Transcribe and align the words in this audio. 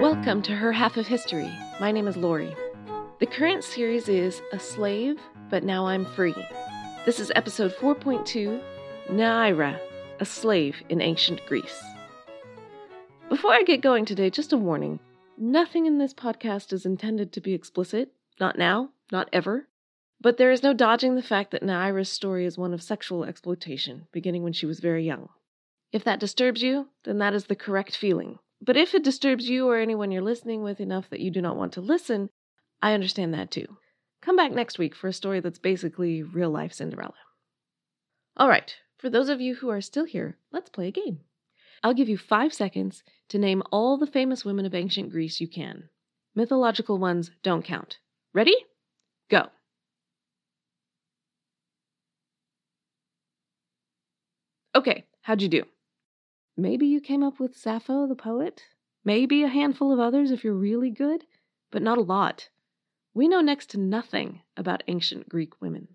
Welcome 0.00 0.42
to 0.42 0.54
Her 0.54 0.72
Half 0.72 0.98
of 0.98 1.06
History. 1.06 1.50
My 1.80 1.90
name 1.90 2.06
is 2.06 2.18
Lori. 2.18 2.54
The 3.18 3.24
current 3.24 3.64
series 3.64 4.10
is 4.10 4.42
A 4.52 4.58
Slave, 4.58 5.18
but 5.48 5.64
Now 5.64 5.86
I'm 5.86 6.04
Free. 6.04 6.34
This 7.06 7.18
is 7.18 7.32
episode 7.34 7.74
4.2 7.76 8.62
Neaira, 9.08 9.80
a 10.20 10.24
slave 10.26 10.82
in 10.90 11.00
ancient 11.00 11.40
Greece. 11.46 11.82
Before 13.30 13.54
I 13.54 13.62
get 13.62 13.80
going 13.80 14.04
today, 14.04 14.28
just 14.28 14.52
a 14.52 14.58
warning 14.58 15.00
nothing 15.38 15.86
in 15.86 15.96
this 15.96 16.12
podcast 16.12 16.74
is 16.74 16.84
intended 16.84 17.32
to 17.32 17.40
be 17.40 17.54
explicit. 17.54 18.12
Not 18.38 18.58
now, 18.58 18.90
not 19.10 19.30
ever. 19.32 19.66
But 20.20 20.36
there 20.36 20.50
is 20.50 20.62
no 20.62 20.74
dodging 20.74 21.14
the 21.14 21.22
fact 21.22 21.52
that 21.52 21.62
Neaira's 21.62 22.10
story 22.10 22.44
is 22.44 22.58
one 22.58 22.74
of 22.74 22.82
sexual 22.82 23.24
exploitation, 23.24 24.08
beginning 24.12 24.42
when 24.42 24.52
she 24.52 24.66
was 24.66 24.80
very 24.80 25.06
young. 25.06 25.30
If 25.92 26.04
that 26.04 26.20
disturbs 26.20 26.62
you, 26.62 26.88
then 27.04 27.18
that 27.18 27.34
is 27.34 27.46
the 27.46 27.56
correct 27.56 27.96
feeling. 27.96 28.38
But 28.62 28.76
if 28.76 28.94
it 28.94 29.02
disturbs 29.02 29.48
you 29.48 29.68
or 29.68 29.78
anyone 29.78 30.12
you're 30.12 30.22
listening 30.22 30.62
with 30.62 30.80
enough 30.80 31.10
that 31.10 31.20
you 31.20 31.30
do 31.30 31.40
not 31.40 31.56
want 31.56 31.72
to 31.74 31.80
listen, 31.80 32.30
I 32.82 32.92
understand 32.92 33.34
that 33.34 33.50
too. 33.50 33.78
Come 34.22 34.36
back 34.36 34.52
next 34.52 34.78
week 34.78 34.94
for 34.94 35.08
a 35.08 35.12
story 35.12 35.40
that's 35.40 35.58
basically 35.58 36.22
real 36.22 36.50
life 36.50 36.72
Cinderella. 36.72 37.14
All 38.36 38.48
right, 38.48 38.74
for 38.98 39.10
those 39.10 39.28
of 39.28 39.40
you 39.40 39.56
who 39.56 39.70
are 39.70 39.80
still 39.80 40.04
here, 40.04 40.36
let's 40.52 40.70
play 40.70 40.88
a 40.88 40.92
game. 40.92 41.20
I'll 41.82 41.94
give 41.94 42.08
you 42.08 42.18
five 42.18 42.52
seconds 42.52 43.02
to 43.30 43.38
name 43.38 43.62
all 43.72 43.96
the 43.96 44.06
famous 44.06 44.44
women 44.44 44.66
of 44.66 44.74
ancient 44.74 45.10
Greece 45.10 45.40
you 45.40 45.48
can. 45.48 45.88
Mythological 46.34 46.98
ones 46.98 47.30
don't 47.42 47.64
count. 47.64 47.98
Ready? 48.34 48.54
Go. 49.30 49.46
Okay, 54.74 55.04
how'd 55.22 55.42
you 55.42 55.48
do? 55.48 55.64
Maybe 56.60 56.86
you 56.86 57.00
came 57.00 57.22
up 57.22 57.40
with 57.40 57.56
Sappho 57.56 58.06
the 58.06 58.14
poet? 58.14 58.64
Maybe 59.02 59.42
a 59.42 59.48
handful 59.48 59.94
of 59.94 59.98
others 59.98 60.30
if 60.30 60.44
you're 60.44 60.52
really 60.52 60.90
good, 60.90 61.24
but 61.70 61.80
not 61.80 61.96
a 61.96 62.02
lot. 62.02 62.50
We 63.14 63.28
know 63.28 63.40
next 63.40 63.70
to 63.70 63.80
nothing 63.80 64.42
about 64.58 64.82
ancient 64.86 65.26
Greek 65.26 65.62
women. 65.62 65.88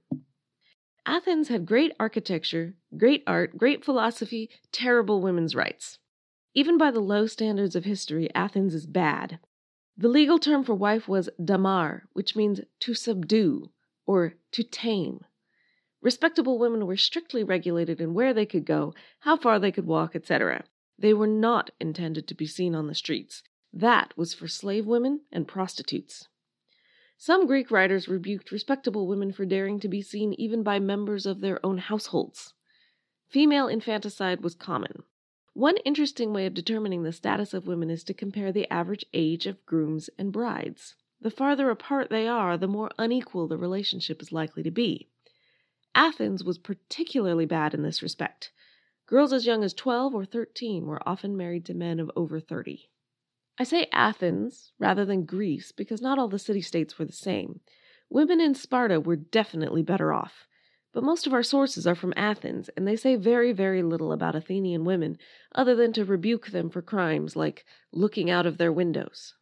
Athens 1.06 1.50
had 1.50 1.68
great 1.68 1.92
architecture, 2.00 2.74
great 2.98 3.22
art, 3.28 3.60
great 3.60 3.86
philosophy, 3.86 4.50
terrible 4.72 5.22
women's 5.22 5.54
rights. 5.54 6.00
Even 6.56 6.80
by 6.80 6.90
the 6.90 7.00
low 7.00 7.28
standards 7.28 7.76
of 7.76 7.86
history, 7.86 8.34
Athens 8.34 8.74
is 8.74 8.88
bad. 8.88 9.38
The 9.96 10.10
legal 10.10 10.40
term 10.40 10.64
for 10.64 10.74
wife 10.74 11.08
was 11.08 11.30
damar, 11.44 12.10
which 12.14 12.36
means 12.36 12.62
to 12.80 12.96
subdue 12.96 13.70
or 14.08 14.34
to 14.54 14.64
tame. 14.64 15.20
Respectable 16.06 16.60
women 16.60 16.86
were 16.86 16.98
strictly 16.98 17.44
regulated 17.44 18.00
in 18.00 18.14
where 18.14 18.32
they 18.32 18.46
could 18.46 18.64
go, 18.64 18.94
how 19.22 19.36
far 19.36 19.58
they 19.58 19.72
could 19.72 19.88
walk, 19.88 20.16
etc. 20.16 20.64
They 21.00 21.16
were 21.16 21.26
not 21.26 21.72
intended 21.80 22.28
to 22.28 22.36
be 22.36 22.46
seen 22.46 22.76
on 22.76 22.86
the 22.86 22.94
streets. 22.94 23.42
That 23.74 24.16
was 24.16 24.32
for 24.32 24.48
slave 24.48 24.86
women 24.86 25.22
and 25.32 25.48
prostitutes. 25.48 26.28
Some 27.18 27.48
Greek 27.48 27.72
writers 27.72 28.08
rebuked 28.08 28.52
respectable 28.52 29.08
women 29.08 29.32
for 29.32 29.48
daring 29.48 29.80
to 29.80 29.88
be 29.88 30.04
seen 30.04 30.34
even 30.34 30.62
by 30.62 30.78
members 30.78 31.26
of 31.26 31.42
their 31.42 31.60
own 31.66 31.80
households. 31.80 32.54
Female 33.28 33.68
infanticide 33.68 34.42
was 34.42 34.54
common. 34.54 35.02
One 35.54 35.78
interesting 35.78 36.34
way 36.34 36.46
of 36.46 36.54
determining 36.54 37.02
the 37.02 37.14
status 37.14 37.52
of 37.52 37.66
women 37.66 37.90
is 37.90 38.04
to 38.04 38.14
compare 38.14 38.52
the 38.52 38.72
average 38.72 39.08
age 39.16 39.48
of 39.48 39.66
grooms 39.66 40.12
and 40.20 40.32
brides. 40.32 40.94
The 41.20 41.32
farther 41.32 41.72
apart 41.72 42.12
they 42.12 42.28
are, 42.28 42.60
the 42.60 42.68
more 42.68 42.92
unequal 43.00 43.48
the 43.48 43.58
relationship 43.58 44.22
is 44.22 44.32
likely 44.32 44.62
to 44.62 44.70
be. 44.70 45.10
Athens 45.96 46.44
was 46.44 46.58
particularly 46.58 47.46
bad 47.46 47.74
in 47.74 47.82
this 47.82 48.04
respect. 48.04 48.52
Girls 49.08 49.32
as 49.32 49.46
young 49.46 49.64
as 49.64 49.74
12 49.74 50.14
or 50.14 50.26
13 50.26 50.86
were 50.86 51.02
often 51.08 51.38
married 51.38 51.66
to 51.66 51.74
men 51.74 52.00
of 52.00 52.12
over 52.16 52.40
30. 52.40 52.90
I 53.58 53.64
say 53.64 53.88
Athens 53.94 54.74
rather 54.78 55.06
than 55.06 55.26
Greece 55.26 55.72
because 55.72 56.02
not 56.02 56.20
all 56.20 56.28
the 56.28 56.38
city 56.38 56.62
states 56.62 57.00
were 57.00 57.06
the 57.06 57.14
same. 57.14 57.62
Women 58.10 58.42
in 58.42 58.54
Sparta 58.54 59.00
were 59.00 59.16
definitely 59.16 59.82
better 59.82 60.12
off. 60.12 60.48
But 60.92 61.04
most 61.04 61.28
of 61.28 61.34
our 61.34 61.44
sources 61.44 61.86
are 61.86 61.96
from 61.96 62.14
Athens, 62.16 62.70
and 62.78 62.88
they 62.88 62.96
say 62.96 63.16
very, 63.16 63.52
very 63.52 63.84
little 63.84 64.12
about 64.12 64.36
Athenian 64.36 64.86
women 64.86 65.18
other 65.54 65.76
than 65.76 65.92
to 65.94 66.06
rebuke 66.06 66.48
them 66.48 66.70
for 66.70 66.82
crimes 66.82 67.36
like 67.36 67.66
looking 67.92 68.30
out 68.30 68.46
of 68.46 68.58
their 68.58 68.72
windows. 68.72 69.34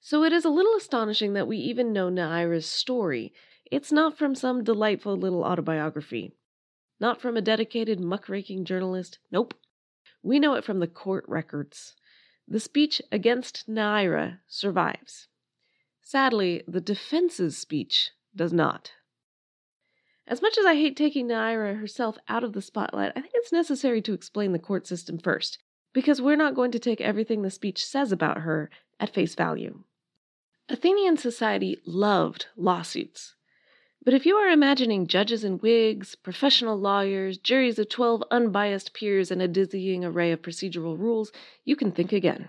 So 0.00 0.24
it 0.24 0.32
is 0.32 0.44
a 0.44 0.50
little 0.50 0.74
astonishing 0.76 1.32
that 1.34 1.48
we 1.48 1.56
even 1.58 1.92
know 1.92 2.08
Neaira's 2.08 2.66
story, 2.66 3.32
it's 3.70 3.92
not 3.92 4.18
from 4.18 4.34
some 4.34 4.64
delightful 4.64 5.16
little 5.16 5.44
autobiography. 5.44 6.34
Not 7.00 7.20
from 7.20 7.36
a 7.36 7.42
dedicated 7.42 8.00
muckraking 8.00 8.64
journalist. 8.64 9.18
Nope. 9.30 9.54
We 10.22 10.38
know 10.38 10.54
it 10.54 10.64
from 10.64 10.80
the 10.80 10.86
court 10.86 11.24
records. 11.28 11.94
The 12.46 12.60
speech 12.60 13.00
against 13.12 13.68
Neaira 13.68 14.38
survives. 14.48 15.28
Sadly, 16.02 16.62
the 16.66 16.80
defense's 16.80 17.56
speech 17.56 18.10
does 18.34 18.52
not. 18.52 18.92
As 20.26 20.42
much 20.42 20.58
as 20.58 20.66
I 20.66 20.74
hate 20.74 20.96
taking 20.96 21.28
Neaira 21.28 21.78
herself 21.78 22.18
out 22.28 22.44
of 22.44 22.52
the 22.52 22.62
spotlight, 22.62 23.12
I 23.16 23.20
think 23.20 23.32
it's 23.34 23.52
necessary 23.52 24.02
to 24.02 24.12
explain 24.12 24.52
the 24.52 24.58
court 24.58 24.86
system 24.86 25.18
first, 25.18 25.58
because 25.92 26.20
we're 26.20 26.36
not 26.36 26.54
going 26.54 26.70
to 26.72 26.78
take 26.78 27.00
everything 27.00 27.42
the 27.42 27.50
speech 27.50 27.84
says 27.84 28.12
about 28.12 28.38
her 28.38 28.70
at 28.98 29.14
face 29.14 29.34
value. 29.34 29.84
Athenian 30.68 31.16
society 31.16 31.78
loved 31.86 32.46
lawsuits. 32.56 33.34
But 34.08 34.14
if 34.14 34.24
you 34.24 34.36
are 34.36 34.48
imagining 34.48 35.06
judges 35.06 35.44
in 35.44 35.58
wigs, 35.58 36.14
professional 36.14 36.78
lawyers, 36.78 37.36
juries 37.36 37.78
of 37.78 37.90
12 37.90 38.24
unbiased 38.30 38.94
peers, 38.94 39.30
and 39.30 39.42
a 39.42 39.46
dizzying 39.46 40.02
array 40.02 40.32
of 40.32 40.40
procedural 40.40 40.98
rules, 40.98 41.30
you 41.66 41.76
can 41.76 41.92
think 41.92 42.10
again. 42.10 42.48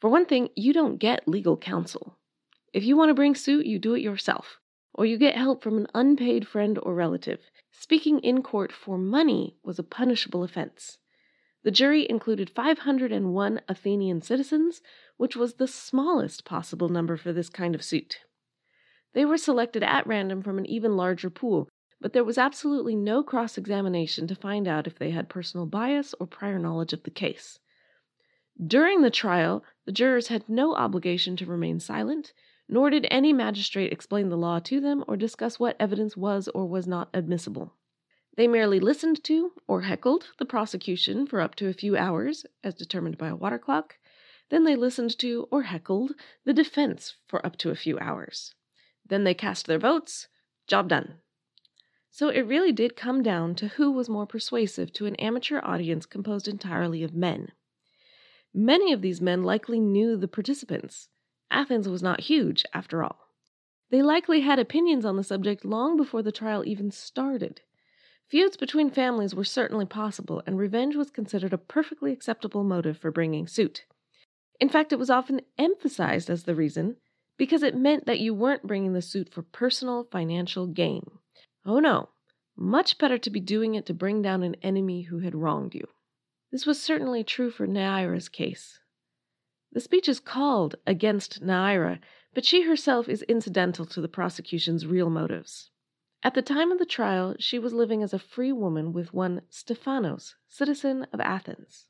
For 0.00 0.08
one 0.08 0.24
thing, 0.24 0.50
you 0.54 0.72
don't 0.72 0.98
get 0.98 1.26
legal 1.26 1.56
counsel. 1.56 2.16
If 2.72 2.84
you 2.84 2.96
want 2.96 3.08
to 3.08 3.14
bring 3.14 3.34
suit, 3.34 3.66
you 3.66 3.80
do 3.80 3.94
it 3.94 4.02
yourself, 4.02 4.60
or 4.94 5.04
you 5.04 5.18
get 5.18 5.34
help 5.34 5.64
from 5.64 5.78
an 5.78 5.88
unpaid 5.96 6.46
friend 6.46 6.78
or 6.80 6.94
relative. 6.94 7.40
Speaking 7.72 8.20
in 8.20 8.40
court 8.44 8.70
for 8.70 8.96
money 8.96 9.56
was 9.64 9.80
a 9.80 9.82
punishable 9.82 10.44
offense. 10.44 10.98
The 11.64 11.72
jury 11.72 12.08
included 12.08 12.50
501 12.50 13.62
Athenian 13.68 14.22
citizens, 14.22 14.80
which 15.16 15.34
was 15.34 15.54
the 15.54 15.66
smallest 15.66 16.44
possible 16.44 16.88
number 16.88 17.16
for 17.16 17.32
this 17.32 17.48
kind 17.48 17.74
of 17.74 17.82
suit. 17.82 18.20
They 19.16 19.24
were 19.24 19.38
selected 19.38 19.82
at 19.82 20.06
random 20.06 20.42
from 20.42 20.58
an 20.58 20.66
even 20.66 20.94
larger 20.94 21.30
pool, 21.30 21.70
but 22.02 22.12
there 22.12 22.22
was 22.22 22.36
absolutely 22.36 22.94
no 22.94 23.22
cross 23.22 23.56
examination 23.56 24.26
to 24.26 24.34
find 24.34 24.68
out 24.68 24.86
if 24.86 24.98
they 24.98 25.10
had 25.10 25.30
personal 25.30 25.64
bias 25.64 26.14
or 26.20 26.26
prior 26.26 26.58
knowledge 26.58 26.92
of 26.92 27.02
the 27.02 27.10
case. 27.10 27.58
During 28.62 29.00
the 29.00 29.10
trial, 29.10 29.64
the 29.86 29.92
jurors 29.92 30.28
had 30.28 30.50
no 30.50 30.74
obligation 30.74 31.34
to 31.38 31.46
remain 31.46 31.80
silent, 31.80 32.34
nor 32.68 32.90
did 32.90 33.06
any 33.10 33.32
magistrate 33.32 33.90
explain 33.90 34.28
the 34.28 34.36
law 34.36 34.58
to 34.58 34.80
them 34.82 35.02
or 35.08 35.16
discuss 35.16 35.58
what 35.58 35.76
evidence 35.80 36.14
was 36.14 36.46
or 36.48 36.66
was 36.66 36.86
not 36.86 37.08
admissible. 37.14 37.72
They 38.36 38.46
merely 38.46 38.80
listened 38.80 39.24
to 39.24 39.52
or 39.66 39.80
heckled 39.80 40.26
the 40.38 40.44
prosecution 40.44 41.26
for 41.26 41.40
up 41.40 41.54
to 41.54 41.68
a 41.68 41.72
few 41.72 41.96
hours, 41.96 42.44
as 42.62 42.74
determined 42.74 43.16
by 43.16 43.28
a 43.28 43.36
water 43.36 43.58
clock. 43.58 43.96
Then 44.50 44.64
they 44.64 44.76
listened 44.76 45.18
to 45.20 45.48
or 45.50 45.62
heckled 45.62 46.12
the 46.44 46.52
defense 46.52 47.16
for 47.26 47.40
up 47.46 47.56
to 47.56 47.70
a 47.70 47.74
few 47.74 47.98
hours. 47.98 48.52
Then 49.08 49.24
they 49.24 49.34
cast 49.34 49.66
their 49.66 49.78
votes. 49.78 50.28
Job 50.66 50.88
done. 50.88 51.20
So 52.10 52.28
it 52.28 52.46
really 52.46 52.72
did 52.72 52.96
come 52.96 53.22
down 53.22 53.54
to 53.56 53.68
who 53.68 53.92
was 53.92 54.08
more 54.08 54.26
persuasive 54.26 54.92
to 54.94 55.06
an 55.06 55.16
amateur 55.16 55.60
audience 55.62 56.06
composed 56.06 56.48
entirely 56.48 57.02
of 57.02 57.14
men. 57.14 57.52
Many 58.54 58.92
of 58.92 59.02
these 59.02 59.20
men 59.20 59.42
likely 59.42 59.78
knew 59.78 60.16
the 60.16 60.28
participants. 60.28 61.10
Athens 61.50 61.88
was 61.88 62.02
not 62.02 62.22
huge, 62.22 62.64
after 62.72 63.02
all. 63.02 63.28
They 63.90 64.02
likely 64.02 64.40
had 64.40 64.58
opinions 64.58 65.04
on 65.04 65.16
the 65.16 65.22
subject 65.22 65.64
long 65.64 65.96
before 65.96 66.22
the 66.22 66.32
trial 66.32 66.64
even 66.66 66.90
started. 66.90 67.60
Feuds 68.28 68.56
between 68.56 68.90
families 68.90 69.34
were 69.34 69.44
certainly 69.44 69.86
possible, 69.86 70.42
and 70.46 70.58
revenge 70.58 70.96
was 70.96 71.10
considered 71.10 71.52
a 71.52 71.58
perfectly 71.58 72.12
acceptable 72.12 72.64
motive 72.64 72.98
for 72.98 73.12
bringing 73.12 73.46
suit. 73.46 73.84
In 74.58 74.68
fact, 74.68 74.92
it 74.92 74.98
was 74.98 75.10
often 75.10 75.42
emphasized 75.58 76.30
as 76.30 76.44
the 76.44 76.54
reason 76.54 76.96
because 77.36 77.62
it 77.62 77.76
meant 77.76 78.06
that 78.06 78.20
you 78.20 78.32
weren't 78.34 78.66
bringing 78.66 78.92
the 78.92 79.02
suit 79.02 79.32
for 79.32 79.42
personal 79.42 80.04
financial 80.10 80.66
gain. 80.66 81.10
Oh 81.64 81.78
no, 81.78 82.10
much 82.56 82.98
better 82.98 83.18
to 83.18 83.30
be 83.30 83.40
doing 83.40 83.74
it 83.74 83.86
to 83.86 83.94
bring 83.94 84.22
down 84.22 84.42
an 84.42 84.56
enemy 84.62 85.02
who 85.02 85.18
had 85.18 85.34
wronged 85.34 85.74
you. 85.74 85.88
This 86.50 86.64
was 86.64 86.80
certainly 86.80 87.24
true 87.24 87.50
for 87.50 87.66
Neaira's 87.66 88.28
case. 88.28 88.78
The 89.72 89.80
speech 89.80 90.08
is 90.08 90.20
called 90.20 90.76
against 90.86 91.42
Naira, 91.42 91.98
but 92.32 92.44
she 92.44 92.62
herself 92.62 93.08
is 93.08 93.22
incidental 93.22 93.84
to 93.86 94.00
the 94.00 94.08
prosecution's 94.08 94.86
real 94.86 95.10
motives. 95.10 95.70
At 96.22 96.34
the 96.34 96.42
time 96.42 96.72
of 96.72 96.78
the 96.78 96.86
trial, 96.86 97.34
she 97.38 97.58
was 97.58 97.74
living 97.74 98.02
as 98.02 98.14
a 98.14 98.18
free 98.18 98.52
woman 98.52 98.92
with 98.92 99.12
one 99.12 99.42
Stephanos, 99.50 100.34
citizen 100.48 101.06
of 101.12 101.20
Athens. 101.20 101.88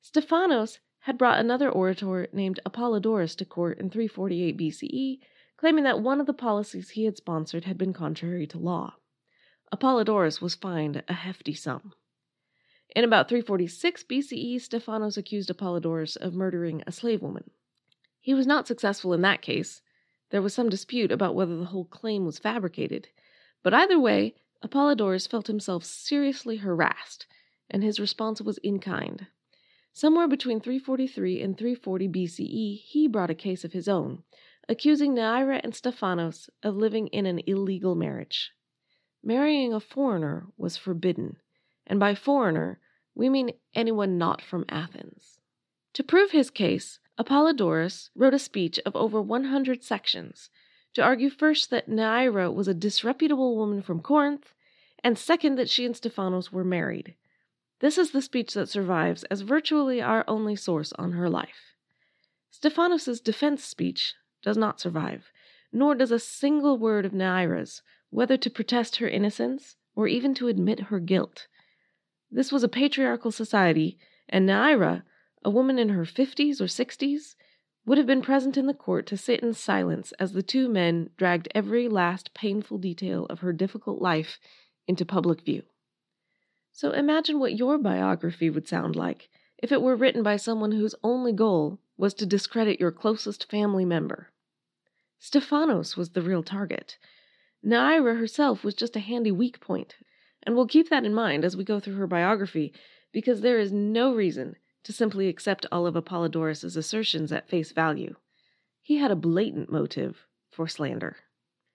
Stephanos 0.00 0.78
had 1.04 1.18
brought 1.18 1.38
another 1.38 1.68
orator 1.68 2.26
named 2.32 2.58
Apollodorus 2.64 3.36
to 3.36 3.44
court 3.44 3.78
in 3.78 3.90
348 3.90 4.56
BCE, 4.56 5.18
claiming 5.58 5.84
that 5.84 6.00
one 6.00 6.18
of 6.18 6.26
the 6.26 6.32
policies 6.32 6.90
he 6.90 7.04
had 7.04 7.14
sponsored 7.14 7.66
had 7.66 7.76
been 7.76 7.92
contrary 7.92 8.46
to 8.46 8.56
law. 8.56 8.94
Apollodorus 9.70 10.40
was 10.40 10.54
fined 10.54 11.02
a 11.06 11.12
hefty 11.12 11.52
sum. 11.52 11.92
In 12.96 13.04
about 13.04 13.28
346 13.28 14.04
BCE, 14.04 14.58
Stephanos 14.58 15.18
accused 15.18 15.50
Apollodorus 15.50 16.16
of 16.16 16.32
murdering 16.32 16.82
a 16.86 16.92
slave 16.92 17.20
woman. 17.20 17.50
He 18.18 18.32
was 18.32 18.46
not 18.46 18.66
successful 18.66 19.12
in 19.12 19.20
that 19.20 19.42
case. 19.42 19.82
There 20.30 20.40
was 20.40 20.54
some 20.54 20.70
dispute 20.70 21.12
about 21.12 21.34
whether 21.34 21.58
the 21.58 21.66
whole 21.66 21.84
claim 21.84 22.24
was 22.24 22.38
fabricated. 22.38 23.08
But 23.62 23.74
either 23.74 24.00
way, 24.00 24.36
Apollodorus 24.62 25.28
felt 25.28 25.48
himself 25.48 25.84
seriously 25.84 26.56
harassed, 26.56 27.26
and 27.68 27.82
his 27.82 28.00
response 28.00 28.40
was 28.40 28.56
in 28.58 28.78
kind. 28.78 29.26
Somewhere 29.96 30.26
between 30.26 30.60
343 30.60 31.40
and 31.40 31.56
340 31.56 32.08
BCE, 32.08 32.80
he 32.80 33.06
brought 33.06 33.30
a 33.30 33.34
case 33.34 33.64
of 33.64 33.74
his 33.74 33.86
own, 33.86 34.24
accusing 34.68 35.14
Neaira 35.14 35.60
and 35.62 35.72
Stephanos 35.72 36.50
of 36.64 36.74
living 36.74 37.06
in 37.08 37.26
an 37.26 37.40
illegal 37.46 37.94
marriage. 37.94 38.50
Marrying 39.22 39.72
a 39.72 39.78
foreigner 39.78 40.48
was 40.56 40.76
forbidden, 40.76 41.36
and 41.86 42.00
by 42.00 42.16
foreigner, 42.16 42.80
we 43.14 43.28
mean 43.28 43.52
anyone 43.72 44.18
not 44.18 44.42
from 44.42 44.64
Athens. 44.68 45.38
To 45.92 46.02
prove 46.02 46.32
his 46.32 46.50
case, 46.50 46.98
Apollodorus 47.16 48.10
wrote 48.16 48.34
a 48.34 48.38
speech 48.40 48.80
of 48.84 48.96
over 48.96 49.22
100 49.22 49.84
sections 49.84 50.50
to 50.94 51.02
argue 51.04 51.30
first 51.30 51.70
that 51.70 51.88
Neaira 51.88 52.52
was 52.52 52.66
a 52.66 52.74
disreputable 52.74 53.56
woman 53.56 53.80
from 53.80 54.00
Corinth, 54.00 54.54
and 55.04 55.16
second 55.16 55.54
that 55.54 55.70
she 55.70 55.86
and 55.86 55.96
Stephanos 55.96 56.50
were 56.50 56.64
married. 56.64 57.14
This 57.80 57.98
is 57.98 58.12
the 58.12 58.22
speech 58.22 58.54
that 58.54 58.68
survives 58.68 59.24
as 59.24 59.40
virtually 59.40 60.00
our 60.00 60.24
only 60.28 60.56
source 60.56 60.92
on 60.94 61.12
her 61.12 61.28
life. 61.28 61.74
Stephanos's 62.50 63.20
defense 63.20 63.64
speech 63.64 64.14
does 64.42 64.56
not 64.56 64.80
survive, 64.80 65.32
nor 65.72 65.94
does 65.94 66.12
a 66.12 66.18
single 66.18 66.78
word 66.78 67.04
of 67.04 67.12
Neaira's, 67.12 67.82
whether 68.10 68.36
to 68.36 68.48
protest 68.50 68.96
her 68.96 69.08
innocence 69.08 69.76
or 69.96 70.06
even 70.06 70.34
to 70.34 70.48
admit 70.48 70.80
her 70.80 71.00
guilt. 71.00 71.48
This 72.30 72.52
was 72.52 72.62
a 72.62 72.68
patriarchal 72.68 73.32
society, 73.32 73.98
and 74.28 74.48
Neaira, 74.48 75.02
a 75.44 75.50
woman 75.50 75.78
in 75.78 75.90
her 75.90 76.04
fifties 76.04 76.60
or 76.60 76.68
sixties, 76.68 77.36
would 77.84 77.98
have 77.98 78.06
been 78.06 78.22
present 78.22 78.56
in 78.56 78.66
the 78.66 78.72
court 78.72 79.06
to 79.08 79.16
sit 79.16 79.40
in 79.40 79.52
silence 79.52 80.12
as 80.18 80.32
the 80.32 80.42
two 80.42 80.68
men 80.68 81.10
dragged 81.16 81.48
every 81.54 81.88
last 81.88 82.32
painful 82.34 82.78
detail 82.78 83.26
of 83.26 83.40
her 83.40 83.52
difficult 83.52 84.00
life 84.00 84.38
into 84.86 85.04
public 85.04 85.44
view. 85.44 85.64
So 86.76 86.90
imagine 86.90 87.38
what 87.38 87.56
your 87.56 87.78
biography 87.78 88.50
would 88.50 88.66
sound 88.66 88.96
like 88.96 89.30
if 89.58 89.70
it 89.70 89.80
were 89.80 89.94
written 89.94 90.24
by 90.24 90.36
someone 90.36 90.72
whose 90.72 90.96
only 91.04 91.32
goal 91.32 91.78
was 91.96 92.14
to 92.14 92.26
discredit 92.26 92.80
your 92.80 92.90
closest 92.90 93.48
family 93.48 93.84
member. 93.84 94.32
Stephanos 95.20 95.96
was 95.96 96.10
the 96.10 96.20
real 96.20 96.42
target. 96.42 96.98
Neaira 97.64 98.18
herself 98.18 98.64
was 98.64 98.74
just 98.74 98.96
a 98.96 99.00
handy 99.00 99.30
weak 99.30 99.60
point, 99.60 99.94
and 100.42 100.56
we'll 100.56 100.66
keep 100.66 100.90
that 100.90 101.04
in 101.04 101.14
mind 101.14 101.44
as 101.44 101.56
we 101.56 101.62
go 101.62 101.78
through 101.78 101.94
her 101.94 102.08
biography 102.08 102.72
because 103.12 103.40
there 103.40 103.60
is 103.60 103.70
no 103.70 104.12
reason 104.12 104.56
to 104.82 104.92
simply 104.92 105.28
accept 105.28 105.66
all 105.70 105.86
of 105.86 105.94
Apollodorus's 105.94 106.76
assertions 106.76 107.30
at 107.30 107.48
face 107.48 107.70
value. 107.70 108.16
He 108.82 108.96
had 108.96 109.12
a 109.12 109.16
blatant 109.16 109.70
motive 109.70 110.26
for 110.50 110.66
slander. 110.66 111.18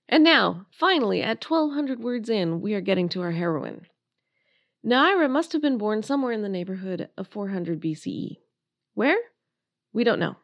And 0.10 0.26
now, 0.26 0.66
finally, 0.72 1.22
at 1.22 1.42
1200 1.42 2.02
words 2.02 2.28
in, 2.28 2.60
we 2.60 2.74
are 2.74 2.82
getting 2.82 3.08
to 3.10 3.22
our 3.22 3.32
heroine. 3.32 3.86
Neaira 4.86 5.30
must 5.30 5.54
have 5.54 5.62
been 5.62 5.78
born 5.78 6.04
somewhere 6.04 6.32
in 6.32 6.42
the 6.42 6.50
neighborhood 6.50 7.10
of 7.18 7.28
400 7.28 7.80
BCE. 7.82 8.38
Where? 8.94 9.20
We 9.92 10.04
don't 10.04 10.20
know. 10.20 10.38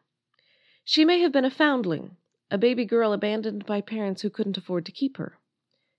She 0.84 1.04
may 1.04 1.20
have 1.20 1.32
been 1.32 1.44
a 1.44 1.50
foundling, 1.50 2.16
a 2.50 2.58
baby 2.58 2.84
girl 2.84 3.12
abandoned 3.12 3.66
by 3.66 3.80
parents 3.80 4.22
who 4.22 4.30
couldn't 4.30 4.58
afford 4.58 4.86
to 4.86 4.92
keep 4.92 5.16
her. 5.16 5.38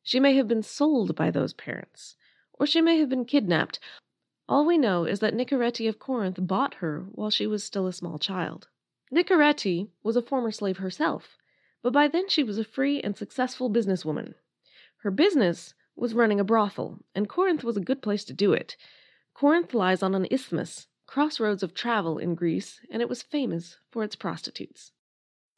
She 0.04 0.20
may 0.20 0.36
have 0.36 0.48
been 0.48 0.64
sold 0.64 1.16
by 1.16 1.32
those 1.32 1.54
parents, 1.54 2.16
or 2.54 2.66
she 2.66 2.82
may 2.82 2.98
have 3.00 3.10
been 3.10 3.26
kidnapped, 3.26 3.80
all 4.50 4.66
we 4.66 4.78
know 4.78 5.04
is 5.04 5.20
that 5.20 5.34
Nicorete 5.34 5.90
of 5.90 6.00
Corinth 6.00 6.38
bought 6.40 6.76
her 6.76 7.06
while 7.12 7.30
she 7.30 7.46
was 7.46 7.66
still 7.66 7.86
a 7.86 7.92
small 7.92 8.18
child. 8.18 8.70
Nicorete 9.12 9.90
was 10.04 10.16
a 10.16 10.22
former 10.22 10.52
slave 10.52 10.78
herself, 10.78 11.38
but 11.82 11.92
by 11.92 12.08
then 12.08 12.30
she 12.30 12.44
was 12.44 12.58
a 12.58 12.64
free 12.64 13.02
and 13.02 13.18
successful 13.18 13.70
businesswoman. 13.70 14.36
Her 15.00 15.12
business 15.12 15.74
was 15.98 16.14
running 16.14 16.40
a 16.40 16.44
brothel, 16.44 17.00
and 17.16 17.28
Corinth 17.28 17.64
was 17.64 17.76
a 17.76 17.82
good 17.82 18.02
place 18.02 18.24
to 18.26 18.34
do 18.34 18.54
it. 18.54 18.78
Corinth 19.34 19.74
lies 19.74 20.04
on 20.04 20.16
an 20.16 20.28
isthmus, 20.32 20.88
crossroads 21.08 21.64
of 21.64 21.74
travel 21.74 22.18
in 22.18 22.36
Greece, 22.36 22.80
and 22.92 23.02
it 23.02 23.10
was 23.10 23.24
famous 23.24 23.78
for 23.92 24.04
its 24.04 24.16
prostitutes. 24.16 24.92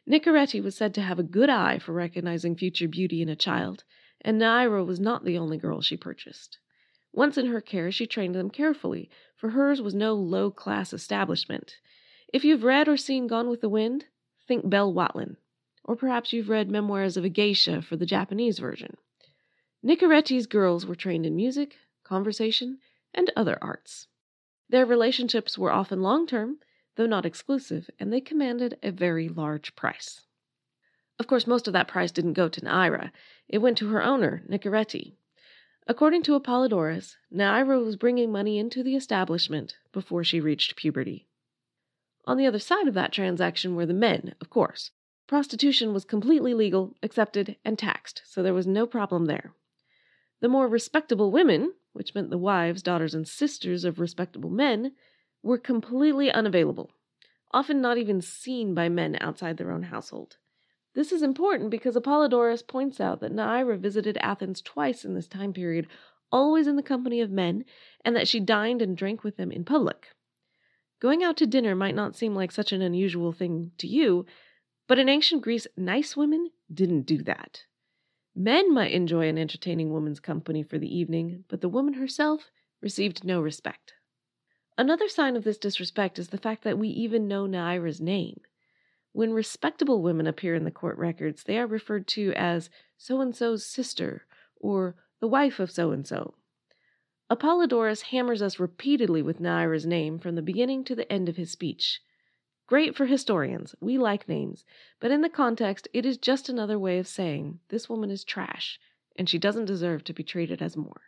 Nicorete 0.08 0.64
was 0.64 0.76
said 0.76 0.94
to 0.96 1.02
have 1.02 1.20
a 1.20 1.24
good 1.24 1.50
eye 1.50 1.78
for 1.78 1.94
recognizing 1.94 2.56
future 2.56 2.88
beauty 2.88 3.22
in 3.22 3.30
a 3.30 3.36
child, 3.36 3.84
and 4.22 4.40
Neaira 4.40 4.86
was 4.86 5.00
not 5.00 5.26
the 5.26 5.38
only 5.38 5.58
girl 5.58 5.82
she 5.82 5.98
purchased. 5.98 6.58
Once 7.12 7.38
in 7.38 7.48
her 7.48 7.62
care, 7.62 7.92
she 7.92 8.08
trained 8.08 8.36
them 8.36 8.50
carefully, 8.50 9.10
for 9.36 9.50
hers 9.50 9.82
was 9.82 9.94
no 9.94 10.14
low 10.14 10.52
class 10.52 10.94
establishment. 10.94 11.76
If 12.32 12.44
you've 12.44 12.64
read 12.64 12.88
or 12.88 12.98
seen 12.98 13.28
Gone 13.28 13.50
with 13.50 13.62
the 13.62 13.70
Wind, 13.70 14.06
think 14.48 14.70
Belle 14.70 14.94
Watling. 14.94 15.38
Or 15.84 15.96
perhaps 15.96 16.34
you've 16.34 16.50
read 16.50 16.70
Memoirs 16.70 17.18
of 17.18 17.26
a 17.26 17.30
Geisha 17.30 17.82
for 17.82 17.96
the 17.96 18.06
Japanese 18.06 18.60
version. 18.60 18.98
Nicorete's 19.84 20.46
girls 20.46 20.86
were 20.86 20.96
trained 20.96 21.26
in 21.26 21.36
music, 21.36 21.78
conversation, 22.04 22.80
and 23.14 23.32
other 23.36 23.58
arts. 23.62 24.08
Their 24.68 24.86
relationships 24.86 25.58
were 25.58 25.72
often 25.72 26.02
long 26.02 26.28
term, 26.28 26.60
though 26.96 27.06
not 27.06 27.26
exclusive, 27.26 27.90
and 28.00 28.12
they 28.12 28.22
commanded 28.22 28.78
a 28.84 28.92
very 28.92 29.30
large 29.30 29.76
price. 29.76 30.26
Of 31.18 31.28
course, 31.28 31.48
most 31.48 31.68
of 31.68 31.74
that 31.74 31.88
price 31.88 32.12
didn't 32.12 32.34
go 32.34 32.50
to 32.50 32.62
Neaira. 32.62 33.12
It 33.48 33.60
went 33.60 33.78
to 33.78 33.90
her 33.90 34.04
owner, 34.04 34.44
Nicorete, 34.50 35.16
According 35.90 36.22
to 36.24 36.40
Apollodorus, 36.40 37.18
Neaira 37.34 37.84
was 37.84 37.96
bringing 37.96 38.32
money 38.32 38.60
into 38.60 38.84
the 38.84 38.96
establishment 38.96 39.76
before 39.92 40.24
she 40.24 40.40
reached 40.40 40.76
puberty. 40.76 41.26
On 42.26 42.38
the 42.38 42.46
other 42.46 42.60
side 42.60 42.88
of 42.88 42.94
that 42.94 43.12
transaction 43.12 43.76
were 43.76 43.88
the 43.88 43.94
men, 43.96 44.36
of 44.40 44.52
course. 44.52 44.92
Prostitution 45.26 45.92
was 45.92 46.06
completely 46.06 46.54
legal, 46.54 46.96
accepted, 47.02 47.56
and 47.66 47.80
taxed, 47.80 48.22
so 48.24 48.44
there 48.44 48.54
was 48.54 48.68
no 48.68 48.86
problem 48.86 49.26
there. 49.26 49.54
The 50.42 50.50
more 50.50 50.68
respectable 50.68 51.32
women, 51.32 51.74
which 51.94 52.16
meant 52.16 52.30
the 52.30 52.38
wives, 52.38 52.82
daughters, 52.82 53.14
and 53.14 53.28
sisters 53.28 53.84
of 53.84 54.00
respectable 54.00 54.50
men, 54.50 54.94
were 55.44 55.58
completely 55.58 56.32
unavailable, 56.32 56.92
often 57.52 57.82
not 57.82 57.98
even 57.98 58.22
seen 58.22 58.74
by 58.74 58.90
men 58.90 59.18
outside 59.20 59.58
their 59.58 59.72
own 59.72 59.84
household. 59.84 60.38
This 60.94 61.12
is 61.12 61.22
important 61.22 61.70
because 61.70 61.96
Apollodorus 61.96 62.66
points 62.66 63.00
out 63.00 63.20
that 63.22 63.34
Neaira 63.34 63.78
visited 63.78 64.18
Athens 64.18 64.62
twice 64.62 65.06
in 65.06 65.14
this 65.14 65.28
time 65.28 65.54
period, 65.54 65.88
always 66.32 66.68
in 66.68 66.76
the 66.76 66.84
company 66.84 67.22
of 67.22 67.30
men, 67.30 67.66
and 68.04 68.16
that 68.16 68.28
she 68.28 68.40
dined 68.40 68.82
and 68.82 68.98
drank 68.98 69.24
with 69.24 69.38
them 69.38 69.52
in 69.52 69.64
public. 69.66 70.08
Going 71.00 71.24
out 71.24 71.38
to 71.38 71.48
dinner 71.48 71.76
might 71.76 71.96
not 71.96 72.16
seem 72.16 72.36
like 72.36 72.52
such 72.52 72.72
an 72.72 72.82
unusual 72.82 73.32
thing 73.32 73.72
to 73.78 73.88
you, 73.88 74.26
but 74.88 75.00
in 75.00 75.08
ancient 75.08 75.42
Greece, 75.42 75.68
nice 75.78 76.18
women 76.18 76.50
didn't 76.74 77.04
do 77.04 77.24
that. 77.24 77.66
Men 78.36 78.74
might 78.74 78.92
enjoy 78.92 79.28
an 79.28 79.38
entertaining 79.38 79.92
woman's 79.92 80.20
company 80.20 80.64
for 80.64 80.78
the 80.78 80.94
evening, 80.96 81.46
but 81.48 81.62
the 81.62 81.70
woman 81.70 81.96
herself 81.96 82.52
received 82.82 83.24
no 83.24 83.42
respect. 83.42 83.94
Another 84.78 85.10
sign 85.10 85.36
of 85.36 85.44
this 85.44 85.58
disrespect 85.58 86.18
is 86.18 86.30
the 86.30 86.38
fact 86.38 86.64
that 86.64 86.78
we 86.78 86.88
even 86.88 87.28
know 87.28 87.46
Neaira's 87.46 88.00
name. 88.00 88.42
When 89.12 89.34
respectable 89.34 90.02
women 90.02 90.28
appear 90.28 90.56
in 90.56 90.64
the 90.64 90.72
court 90.72 90.98
records, 90.98 91.44
they 91.44 91.58
are 91.58 91.68
referred 91.68 92.08
to 92.10 92.32
as 92.34 92.70
so 92.98 93.20
and 93.20 93.36
so's 93.36 93.66
sister 93.66 94.26
or 94.56 94.96
the 95.20 95.28
wife 95.28 95.60
of 95.60 95.72
so 95.72 95.92
and 95.92 96.08
so. 96.08 96.36
Apollodorus 97.30 98.04
hammers 98.04 98.42
us 98.42 98.60
repeatedly 98.60 99.22
with 99.22 99.40
Neaira's 99.40 99.86
name 99.86 100.18
from 100.20 100.36
the 100.36 100.42
beginning 100.42 100.84
to 100.86 100.96
the 100.96 101.12
end 101.12 101.28
of 101.28 101.36
his 101.36 101.52
speech. 101.52 102.02
Great 102.70 102.96
for 102.96 103.08
historians, 103.08 103.76
we 103.82 103.98
like 103.98 104.30
names, 104.30 104.64
but 105.02 105.12
in 105.12 105.20
the 105.20 105.30
context, 105.30 105.90
it 105.92 106.06
is 106.06 106.18
just 106.18 106.48
another 106.48 106.80
way 106.80 106.98
of 107.00 107.08
saying 107.08 107.60
this 107.68 107.90
woman 107.90 108.10
is 108.10 108.24
trash, 108.24 108.80
and 109.18 109.28
she 109.28 109.38
doesn't 109.38 109.66
deserve 109.66 110.06
to 110.06 110.14
be 110.14 110.24
treated 110.24 110.62
as 110.62 110.78
more. 110.78 111.02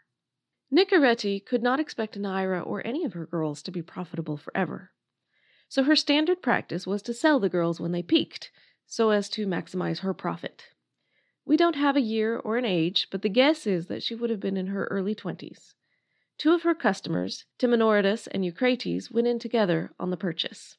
Nicorete 0.69 1.45
could 1.45 1.63
not 1.63 1.79
expect 1.79 2.19
Neaira 2.19 2.65
or 2.65 2.85
any 2.85 3.05
of 3.05 3.13
her 3.13 3.25
girls 3.25 3.61
to 3.61 3.71
be 3.71 3.81
profitable 3.81 4.35
forever 4.35 4.91
so 5.71 5.83
her 5.83 5.95
standard 5.95 6.41
practice 6.41 6.85
was 6.85 7.01
to 7.01 7.13
sell 7.13 7.39
the 7.39 7.47
girls 7.47 7.79
when 7.79 7.93
they 7.93 8.03
peaked, 8.03 8.51
so 8.85 9.11
as 9.11 9.29
to 9.29 9.47
maximize 9.47 9.99
her 9.99 10.13
profit. 10.13 10.65
We 11.45 11.55
don't 11.55 11.77
have 11.77 11.95
a 11.95 12.01
year 12.01 12.35
or 12.35 12.57
an 12.57 12.65
age, 12.65 13.07
but 13.09 13.21
the 13.21 13.29
guess 13.29 13.65
is 13.65 13.87
that 13.87 14.03
she 14.03 14.13
would 14.13 14.29
have 14.29 14.41
been 14.41 14.57
in 14.57 14.67
her 14.67 14.83
early 14.87 15.15
twenties. 15.15 15.73
Two 16.37 16.51
of 16.51 16.63
her 16.63 16.75
customers, 16.75 17.45
Timanoridas 17.57 18.27
and 18.31 18.43
Eucrates, 18.43 19.09
went 19.09 19.27
in 19.27 19.39
together 19.39 19.93
on 19.97 20.09
the 20.09 20.17
purchase. 20.17 20.75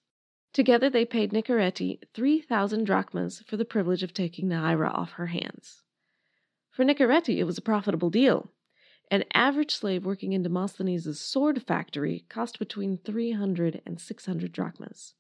Together 0.53 0.91
they 0.91 1.07
paid 1.07 1.33
Nicorete 1.33 2.01
3,000 2.13 2.85
drachmas 2.85 3.43
for 3.47 3.57
the 3.57 3.65
privilege 3.65 4.03
of 4.03 4.13
taking 4.13 4.49
Neaira 4.49 4.93
off 4.93 5.13
her 5.13 5.29
hands. 5.29 5.83
For 6.71 6.85
Nicorete, 6.85 7.39
it 7.39 7.45
was 7.45 7.57
a 7.57 7.63
profitable 7.63 8.11
deal. 8.11 8.51
An 9.11 9.25
average 9.33 9.75
slave 9.75 10.05
working 10.05 10.33
in 10.33 10.43
Demosthenes' 10.43 11.19
sword 11.19 11.63
factory 11.63 12.27
cost 12.29 12.59
between 12.59 12.99
300 12.99 13.81
and 13.87 13.99
600 14.01 14.53
drachmas. 14.53 15.15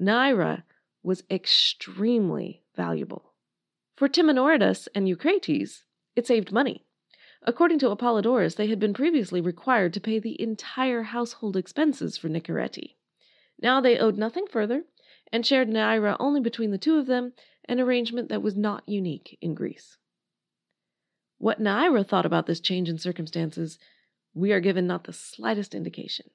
Neaira 0.00 0.64
was 1.02 1.22
extremely 1.30 2.64
valuable. 2.74 3.34
For 3.94 4.08
Timanoridas 4.08 4.88
and 4.94 5.08
Eucrates, 5.08 5.84
it 6.16 6.26
saved 6.26 6.50
money. 6.50 6.84
According 7.42 7.78
to 7.80 7.90
Apollodorus, 7.90 8.56
they 8.56 8.66
had 8.66 8.80
been 8.80 8.92
previously 8.92 9.40
required 9.40 9.92
to 9.94 10.00
pay 10.00 10.18
the 10.18 10.40
entire 10.40 11.04
household 11.04 11.56
expenses 11.56 12.16
for 12.16 12.28
Nicorete. 12.28 12.95
Now 13.60 13.80
they 13.80 13.98
owed 13.98 14.18
nothing 14.18 14.46
further, 14.46 14.84
and 15.32 15.44
shared 15.44 15.68
Neaira 15.68 16.16
only 16.20 16.40
between 16.40 16.70
the 16.70 16.78
two 16.78 16.98
of 16.98 17.06
them, 17.06 17.32
an 17.64 17.80
arrangement 17.80 18.28
that 18.28 18.42
was 18.42 18.56
not 18.56 18.88
unique 18.88 19.38
in 19.40 19.54
Greece. 19.54 19.96
What 21.38 21.60
Neaira 21.60 22.06
thought 22.06 22.26
about 22.26 22.46
this 22.46 22.60
change 22.60 22.88
in 22.88 22.98
circumstances, 22.98 23.78
we 24.34 24.52
are 24.52 24.60
given 24.60 24.86
not 24.86 25.04
the 25.04 25.12
slightest 25.12 25.74
indication. 25.74 26.30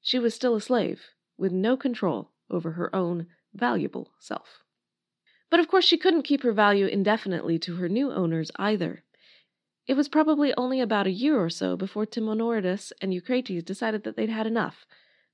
She 0.00 0.18
was 0.18 0.34
still 0.34 0.54
a 0.54 0.60
slave, 0.60 1.02
with 1.36 1.52
no 1.52 1.76
control 1.76 2.32
over 2.50 2.72
her 2.72 2.94
own 2.94 3.28
valuable 3.54 4.12
self. 4.18 4.62
But 5.50 5.60
of 5.60 5.68
course, 5.68 5.84
she 5.84 5.98
couldn't 5.98 6.22
keep 6.22 6.42
her 6.42 6.52
value 6.52 6.86
indefinitely 6.86 7.58
to 7.60 7.76
her 7.76 7.88
new 7.88 8.12
owners 8.12 8.50
either. 8.56 9.04
It 9.86 9.94
was 9.94 10.08
probably 10.08 10.54
only 10.54 10.80
about 10.80 11.06
a 11.06 11.10
year 11.10 11.42
or 11.42 11.50
so 11.50 11.76
before 11.76 12.06
Timanoridas 12.06 12.92
and 13.00 13.12
Eucrates 13.12 13.62
decided 13.62 14.04
that 14.04 14.16
they'd 14.16 14.28
had 14.28 14.46
enough, 14.46 14.86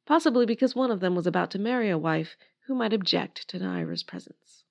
possibly 0.09 0.47
because 0.47 0.75
one 0.75 0.91
of 0.91 1.01
them 1.01 1.15
was 1.15 1.27
about 1.27 1.51
to 1.51 1.59
marry 1.59 1.91
a 1.91 1.99
wife 1.99 2.35
who 2.67 2.75
might 2.75 2.95
object 2.95 3.47
to 3.47 3.59
Neaira's 3.59 4.03
presence. 4.03 4.65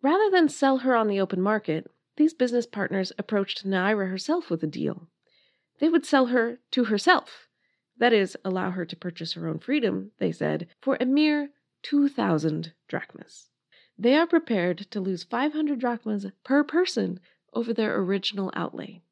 Rather 0.00 0.30
than 0.30 0.48
sell 0.48 0.78
her 0.78 0.96
on 0.96 1.08
the 1.08 1.20
open 1.20 1.42
market, 1.42 1.90
these 2.16 2.32
business 2.32 2.64
partners 2.64 3.12
approached 3.18 3.66
Neaira 3.66 4.08
herself 4.08 4.48
with 4.48 4.62
a 4.62 4.66
deal. 4.66 5.08
They 5.78 5.90
would 5.90 6.06
sell 6.06 6.28
her 6.28 6.58
to 6.70 6.84
herself. 6.84 7.48
That 7.98 8.14
is, 8.14 8.34
allow 8.46 8.70
her 8.70 8.86
to 8.86 8.96
purchase 8.96 9.34
her 9.34 9.46
own 9.46 9.58
freedom, 9.58 10.12
they 10.20 10.32
said, 10.32 10.68
for 10.80 10.96
a 10.98 11.04
mere 11.04 11.50
2,000 11.82 12.72
drachmas. 12.88 13.50
They 13.98 14.14
are 14.14 14.26
prepared 14.26 14.78
to 14.90 15.00
lose 15.00 15.22
500 15.22 15.78
drachmas 15.78 16.24
per 16.44 16.64
person 16.64 17.20
over 17.52 17.74
their 17.74 17.98
original 17.98 18.50
outlay. 18.54 19.02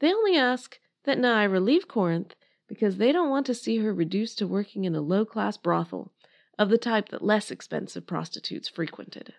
They 0.00 0.12
only 0.12 0.36
ask 0.36 0.80
that 1.04 1.18
Neaira 1.18 1.64
leave 1.64 1.86
Corinth 1.86 2.34
because 2.68 2.96
they 2.96 3.12
don't 3.12 3.30
want 3.30 3.46
to 3.46 3.54
see 3.54 3.78
her 3.78 3.92
reduced 3.92 4.38
to 4.38 4.46
working 4.46 4.84
in 4.84 4.94
a 4.94 5.00
low 5.00 5.24
class 5.24 5.56
brothel 5.56 6.12
of 6.58 6.68
the 6.68 6.78
type 6.78 7.08
that 7.08 7.24
less 7.24 7.50
expensive 7.50 8.06
prostitutes 8.06 8.68
frequented. 8.68 9.34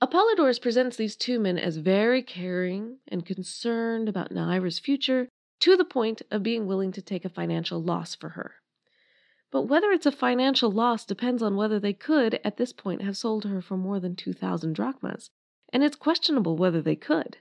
Apollodorus 0.00 0.60
presents 0.60 0.96
these 0.96 1.16
two 1.16 1.40
men 1.40 1.58
as 1.58 1.78
very 1.78 2.22
caring 2.22 2.98
and 3.08 3.26
concerned 3.26 4.08
about 4.08 4.30
Neaira's 4.30 4.78
future 4.78 5.28
to 5.60 5.76
the 5.76 5.84
point 5.84 6.22
of 6.30 6.42
being 6.44 6.66
willing 6.66 6.92
to 6.92 7.02
take 7.02 7.24
a 7.24 7.30
financial 7.30 7.82
loss 7.82 8.14
for 8.14 8.30
her. 8.30 8.54
But 9.50 9.62
whether 9.62 9.90
it's 9.90 10.06
a 10.06 10.12
financial 10.12 10.70
loss 10.70 11.04
depends 11.04 11.42
on 11.42 11.56
whether 11.56 11.80
they 11.80 11.94
could, 11.94 12.38
at 12.44 12.58
this 12.58 12.72
point, 12.72 13.02
have 13.02 13.16
sold 13.16 13.44
her 13.44 13.60
for 13.60 13.76
more 13.76 13.98
than 13.98 14.14
2,000 14.14 14.74
drachmas, 14.74 15.30
and 15.72 15.82
it's 15.82 15.96
questionable 15.96 16.56
whether 16.56 16.80
they 16.82 16.96
could. 16.96 17.38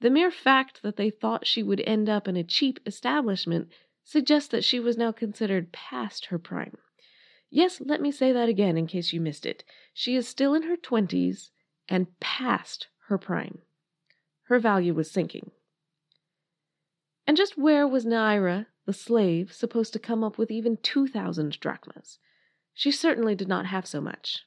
The 0.00 0.10
mere 0.10 0.30
fact 0.30 0.82
that 0.82 0.96
they 0.96 1.10
thought 1.10 1.46
she 1.46 1.62
would 1.62 1.80
end 1.86 2.08
up 2.08 2.26
in 2.26 2.36
a 2.36 2.42
cheap 2.42 2.80
establishment 2.84 3.68
suggests 4.06 4.48
that 4.48 4.64
she 4.64 4.78
was 4.78 4.96
now 4.96 5.10
considered 5.10 5.72
past 5.72 6.26
her 6.26 6.38
prime. 6.38 6.78
Yes, 7.50 7.82
let 7.84 8.00
me 8.00 8.12
say 8.12 8.32
that 8.32 8.48
again 8.48 8.78
in 8.78 8.86
case 8.86 9.12
you 9.12 9.20
missed 9.20 9.44
it. 9.44 9.64
She 9.92 10.14
is 10.14 10.28
still 10.28 10.54
in 10.54 10.62
her 10.62 10.76
twenties 10.76 11.50
and 11.88 12.18
past 12.20 12.86
her 13.08 13.18
prime. 13.18 13.58
Her 14.44 14.60
value 14.60 14.94
was 14.94 15.10
sinking. 15.10 15.50
And 17.26 17.36
just 17.36 17.58
where 17.58 17.86
was 17.86 18.06
Neaira, 18.06 18.66
the 18.86 18.92
slave, 18.92 19.52
supposed 19.52 19.92
to 19.94 19.98
come 19.98 20.22
up 20.22 20.38
with 20.38 20.52
even 20.52 20.78
2,000 20.80 21.58
drachmas? 21.58 22.20
She 22.72 22.92
certainly 22.92 23.34
did 23.34 23.48
not 23.48 23.66
have 23.66 23.86
so 23.86 24.00
much. 24.00 24.44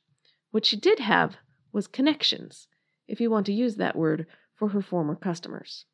What 0.51 0.65
she 0.65 0.77
did 0.77 0.99
have 0.99 1.35
was 1.73 1.87
connections, 1.87 2.69
if 3.09 3.19
you 3.19 3.29
want 3.29 3.45
to 3.47 3.53
use 3.53 3.75
that 3.75 3.97
word, 3.97 4.25
for 4.55 4.69
her 4.69 4.81
former 4.81 5.15
customers. 5.15 5.85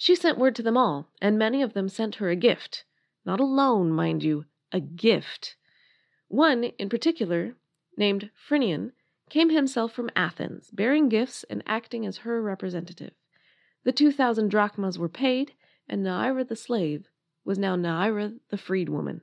She 0.00 0.14
sent 0.14 0.38
word 0.38 0.54
to 0.54 0.62
them 0.62 0.76
all, 0.76 1.10
and 1.20 1.36
many 1.36 1.60
of 1.60 1.72
them 1.72 1.88
sent 1.88 2.14
her 2.14 2.30
a 2.30 2.36
gift. 2.36 2.84
Not 3.26 3.40
a 3.40 3.44
loan, 3.44 3.90
mind 3.90 4.22
you, 4.22 4.44
a 4.70 4.78
gift. 4.78 5.56
One, 6.28 6.62
in 6.64 6.88
particular, 6.88 7.56
named 7.96 8.30
Phrynion, 8.48 8.92
came 9.28 9.50
himself 9.50 9.92
from 9.92 10.08
Athens, 10.14 10.70
bearing 10.70 11.08
gifts 11.08 11.44
and 11.50 11.64
acting 11.66 12.06
as 12.06 12.18
her 12.18 12.40
representative. 12.40 13.12
The 13.82 13.90
two 13.90 14.12
thousand 14.12 14.50
drachmas 14.50 15.00
were 15.00 15.08
paid, 15.08 15.54
and 15.88 16.06
Neaira 16.06 16.46
the 16.46 16.54
slave 16.54 17.08
was 17.44 17.58
now 17.58 17.74
Neaira 17.74 18.38
the 18.50 18.56
freedwoman. 18.56 19.22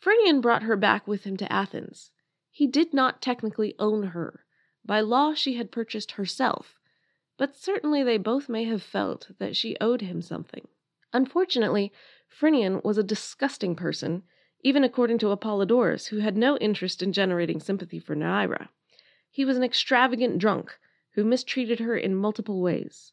Phrynion 0.00 0.40
brought 0.40 0.62
her 0.62 0.76
back 0.76 1.08
with 1.08 1.24
him 1.24 1.36
to 1.38 1.52
Athens. 1.52 2.12
He 2.52 2.68
did 2.68 2.94
not 2.94 3.20
technically 3.20 3.74
own 3.80 4.08
her. 4.08 4.44
By 4.84 5.00
law, 5.00 5.34
she 5.34 5.54
had 5.54 5.72
purchased 5.72 6.12
herself, 6.12 6.77
but 7.38 7.56
certainly 7.56 8.02
they 8.02 8.18
both 8.18 8.48
may 8.48 8.64
have 8.64 8.82
felt 8.82 9.30
that 9.38 9.56
she 9.56 9.76
owed 9.80 10.02
him 10.02 10.20
something. 10.20 10.68
Unfortunately, 11.12 11.92
Phrynion 12.28 12.84
was 12.84 12.98
a 12.98 13.02
disgusting 13.02 13.74
person, 13.74 14.24
even 14.62 14.84
according 14.84 15.18
to 15.18 15.34
Apollodorus, 15.34 16.08
who 16.08 16.18
had 16.18 16.36
no 16.36 16.58
interest 16.58 17.02
in 17.02 17.12
generating 17.12 17.60
sympathy 17.60 17.98
for 17.98 18.14
Neaira. 18.14 18.68
He 19.30 19.44
was 19.44 19.56
an 19.56 19.62
extravagant 19.62 20.38
drunk 20.38 20.78
who 21.12 21.24
mistreated 21.24 21.78
her 21.78 21.96
in 21.96 22.14
multiple 22.14 22.60
ways. 22.60 23.12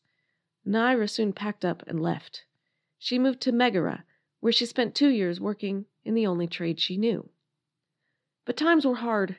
Neaira 0.65 1.10
soon 1.10 1.32
packed 1.32 1.63
up 1.63 1.84
and 1.88 2.01
left. 2.01 2.46
She 2.98 3.20
moved 3.20 3.41
to 3.41 3.51
Megara, 3.51 4.03
where 4.39 4.51
she 4.51 4.65
spent 4.65 4.96
two 4.96 5.10
years 5.10 5.39
working 5.39 5.86
in 6.03 6.15
the 6.15 6.25
only 6.25 6.48
trade 6.48 6.79
she 6.79 6.98
knew. 6.98 7.29
But 8.44 8.58
times 8.58 8.86
were 8.86 8.96
hard. 8.96 9.38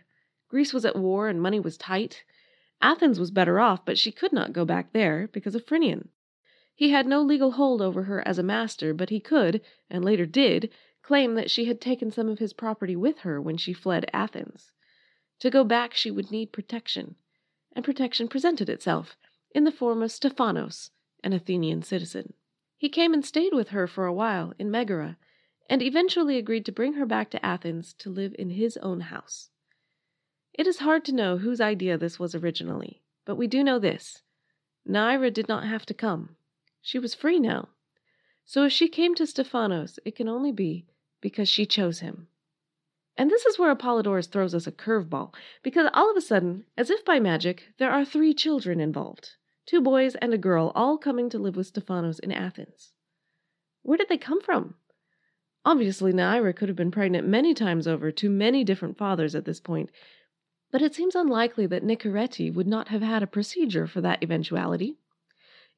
Greece 0.48 0.72
was 0.72 0.84
at 0.84 0.96
war 0.96 1.28
and 1.28 1.42
money 1.42 1.58
was 1.58 1.76
tight. 1.76 2.24
Athens 2.82 3.18
was 3.18 3.30
better 3.30 3.58
off, 3.58 3.84
but 3.84 3.98
she 3.98 4.12
could 4.12 4.32
not 4.32 4.52
go 4.52 4.64
back 4.64 4.92
there 4.92 5.28
because 5.32 5.54
of 5.54 5.64
Phrynion. 5.64 6.08
He 6.74 6.90
had 6.90 7.06
no 7.06 7.22
legal 7.22 7.52
hold 7.52 7.80
over 7.80 8.02
her 8.02 8.26
as 8.28 8.38
a 8.38 8.42
master, 8.42 8.92
but 8.92 9.08
he 9.08 9.18
could, 9.18 9.62
and 9.88 10.04
later 10.04 10.26
did, 10.26 10.70
claim 11.02 11.34
that 11.34 11.50
she 11.50 11.64
had 11.64 11.80
taken 11.80 12.10
some 12.10 12.28
of 12.28 12.38
his 12.38 12.52
property 12.52 12.94
with 12.94 13.20
her 13.20 13.40
when 13.40 13.56
she 13.56 13.72
fled 13.72 14.10
Athens. 14.12 14.72
To 15.38 15.50
go 15.50 15.64
back, 15.64 15.94
she 15.94 16.10
would 16.10 16.30
need 16.30 16.52
protection, 16.52 17.16
and 17.72 17.84
protection 17.84 18.28
presented 18.28 18.68
itself 18.68 19.16
in 19.54 19.64
the 19.64 19.72
form 19.72 20.02
of 20.02 20.12
Stephanos, 20.12 20.90
an 21.24 21.32
Athenian 21.32 21.82
citizen. 21.82 22.34
He 22.76 22.88
came 22.88 23.14
and 23.14 23.24
stayed 23.24 23.54
with 23.54 23.68
her 23.68 23.86
for 23.86 24.04
a 24.04 24.12
while 24.12 24.52
in 24.58 24.70
Megara, 24.70 25.16
and 25.70 25.80
eventually 25.80 26.36
agreed 26.36 26.66
to 26.66 26.72
bring 26.72 26.94
her 26.94 27.06
back 27.06 27.30
to 27.30 27.44
Athens 27.44 27.94
to 27.94 28.10
live 28.10 28.34
in 28.38 28.50
his 28.50 28.76
own 28.78 29.00
house. 29.00 29.50
It 30.58 30.66
is 30.66 30.78
hard 30.78 31.04
to 31.04 31.14
know 31.14 31.36
whose 31.36 31.60
idea 31.60 31.98
this 31.98 32.18
was 32.18 32.34
originally, 32.34 33.02
but 33.26 33.36
we 33.36 33.46
do 33.46 33.62
know 33.62 33.78
this 33.78 34.22
Neaira 34.88 35.30
did 35.30 35.48
not 35.48 35.66
have 35.66 35.84
to 35.86 35.94
come. 35.94 36.36
She 36.80 36.98
was 36.98 37.14
free 37.14 37.38
now. 37.38 37.68
So 38.46 38.64
if 38.64 38.72
she 38.72 38.88
came 38.88 39.14
to 39.16 39.26
Stephanos, 39.26 39.98
it 40.06 40.16
can 40.16 40.28
only 40.28 40.52
be 40.52 40.86
because 41.20 41.48
she 41.48 41.66
chose 41.66 42.00
him. 42.00 42.28
And 43.18 43.30
this 43.30 43.44
is 43.44 43.58
where 43.58 43.74
Apollodorus 43.74 44.28
throws 44.28 44.54
us 44.54 44.66
a 44.66 44.72
curveball, 44.72 45.34
because 45.62 45.90
all 45.92 46.10
of 46.10 46.16
a 46.16 46.20
sudden, 46.22 46.64
as 46.76 46.88
if 46.88 47.04
by 47.04 47.18
magic, 47.18 47.74
there 47.78 47.90
are 47.90 48.04
three 48.04 48.32
children 48.32 48.80
involved 48.80 49.36
two 49.66 49.80
boys 49.80 50.14
and 50.16 50.32
a 50.32 50.38
girl, 50.38 50.70
all 50.74 50.96
coming 50.96 51.28
to 51.28 51.38
live 51.38 51.56
with 51.56 51.66
Stephanos 51.66 52.20
in 52.20 52.30
Athens. 52.30 52.92
Where 53.82 53.98
did 53.98 54.08
they 54.08 54.16
come 54.16 54.40
from? 54.40 54.76
Obviously, 55.64 56.12
Neaira 56.12 56.54
could 56.54 56.68
have 56.68 56.76
been 56.76 56.92
pregnant 56.92 57.26
many 57.26 57.52
times 57.52 57.88
over 57.88 58.12
to 58.12 58.30
many 58.30 58.62
different 58.62 58.96
fathers 58.96 59.34
at 59.34 59.44
this 59.44 59.58
point, 59.58 59.90
but 60.76 60.82
it 60.82 60.94
seems 60.94 61.14
unlikely 61.14 61.64
that 61.64 61.82
Nicorete 61.82 62.52
would 62.52 62.66
not 62.66 62.88
have 62.88 63.00
had 63.00 63.22
a 63.22 63.26
procedure 63.26 63.86
for 63.86 64.02
that 64.02 64.22
eventuality. 64.22 64.98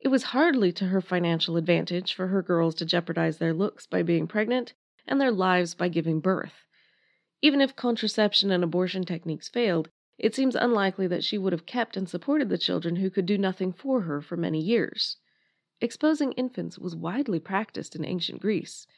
It 0.01 0.09
was 0.09 0.35
hardly 0.35 0.73
to 0.73 0.87
her 0.87 1.01
financial 1.01 1.57
advantage 1.57 2.15
for 2.15 2.27
her 2.27 2.43
girls 2.43 2.75
to 2.75 2.85
jeopardize 2.85 3.39
their 3.39 3.55
looks 3.55 3.87
by 3.87 4.03
being 4.03 4.27
pregnant 4.27 4.75
and 5.07 5.21
their 5.21 5.31
lives 5.31 5.77
by 5.77 5.89
giving 5.89 6.19
birth. 6.19 6.65
Even 7.41 7.61
if 7.61 7.77
contraception 7.77 8.51
and 8.51 8.65
abortion 8.65 9.05
techniques 9.05 9.49
failed, 9.49 9.89
it 10.19 10.35
seems 10.35 10.57
unlikely 10.57 11.07
that 11.07 11.23
she 11.23 11.39
would 11.39 11.53
have 11.53 11.65
kept 11.65 11.97
and 11.97 12.09
supported 12.09 12.49
the 12.49 12.59
children 12.59 12.97
who 12.97 13.09
could 13.09 13.25
do 13.25 13.39
nothing 13.39 13.73
for 13.73 14.01
her 14.01 14.21
for 14.21 14.37
many 14.37 14.61
years. 14.61 15.17
Exposing 15.81 16.33
infants 16.33 16.77
was 16.77 16.97
widely 16.97 17.39
practiced 17.39 17.95
in 17.95 18.05
ancient 18.05 18.41
Greece. 18.41 18.89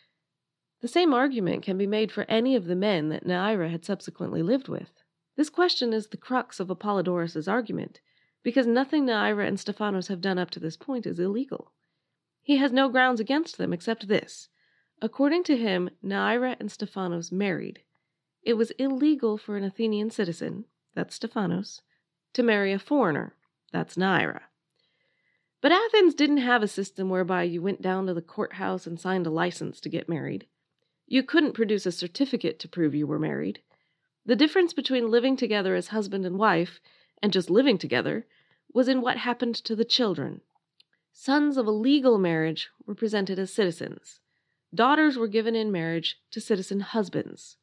The 0.80 0.88
same 0.88 1.12
argument 1.12 1.62
can 1.62 1.76
be 1.76 1.86
made 1.86 2.10
for 2.10 2.24
any 2.24 2.56
of 2.56 2.64
the 2.64 2.74
men 2.74 3.10
that 3.10 3.26
Neaira 3.26 3.70
had 3.70 3.84
subsequently 3.84 4.42
lived 4.42 4.66
with. 4.66 4.99
This 5.40 5.48
question 5.48 5.94
is 5.94 6.08
the 6.08 6.18
crux 6.18 6.60
of 6.60 6.68
Apollodorus's 6.68 7.48
argument, 7.48 8.00
because 8.42 8.66
nothing 8.66 9.06
Neaira 9.06 9.48
and 9.48 9.58
Stephanos 9.58 10.08
have 10.08 10.20
done 10.20 10.38
up 10.38 10.50
to 10.50 10.60
this 10.60 10.76
point 10.76 11.06
is 11.06 11.18
illegal. 11.18 11.72
He 12.42 12.58
has 12.58 12.72
no 12.72 12.90
grounds 12.90 13.20
against 13.20 13.56
them 13.56 13.72
except 13.72 14.06
this. 14.06 14.50
According 15.00 15.44
to 15.44 15.56
him, 15.56 15.88
Neaira 16.04 16.56
and 16.60 16.70
Stephanos 16.70 17.32
married, 17.32 17.80
it 18.42 18.52
was 18.52 18.72
illegal 18.72 19.38
for 19.38 19.56
an 19.56 19.64
Athenian 19.64 20.10
citizen, 20.10 20.66
that's 20.94 21.14
Stephanos, 21.14 21.80
to 22.34 22.42
marry 22.42 22.74
a 22.74 22.78
foreigner, 22.78 23.34
that's 23.72 23.96
Neaira. 23.96 24.42
But 25.62 25.72
Athens 25.72 26.12
didn't 26.12 26.36
have 26.36 26.62
a 26.62 26.68
system 26.68 27.08
whereby 27.08 27.44
you 27.44 27.62
went 27.62 27.80
down 27.80 28.06
to 28.08 28.12
the 28.12 28.20
courthouse 28.20 28.86
and 28.86 29.00
signed 29.00 29.26
a 29.26 29.30
license 29.30 29.80
to 29.80 29.88
get 29.88 30.06
married. 30.06 30.48
You 31.06 31.22
couldn't 31.22 31.54
produce 31.54 31.86
a 31.86 31.92
certificate 31.92 32.58
to 32.58 32.68
prove 32.68 32.94
you 32.94 33.06
were 33.06 33.18
married. 33.18 33.60
The 34.26 34.36
difference 34.36 34.72
between 34.72 35.10
living 35.10 35.36
together 35.36 35.74
as 35.74 35.88
husband 35.88 36.26
and 36.26 36.38
wife 36.38 36.80
and 37.22 37.32
just 37.32 37.50
living 37.50 37.78
together 37.78 38.26
was 38.72 38.88
in 38.88 39.00
what 39.00 39.16
happened 39.16 39.54
to 39.56 39.74
the 39.74 39.84
children. 39.84 40.40
Sons 41.12 41.56
of 41.56 41.66
a 41.66 41.72
legal 41.72 42.18
marriage 42.18 42.70
were 42.86 42.94
presented 42.94 43.38
as 43.38 43.52
citizens. 43.52 44.20
Daughters 44.74 45.18
were 45.18 45.26
given 45.26 45.56
in 45.56 45.72
marriage 45.72 46.20
to 46.30 46.40
citizen 46.40 46.80
husbands. 46.80 47.56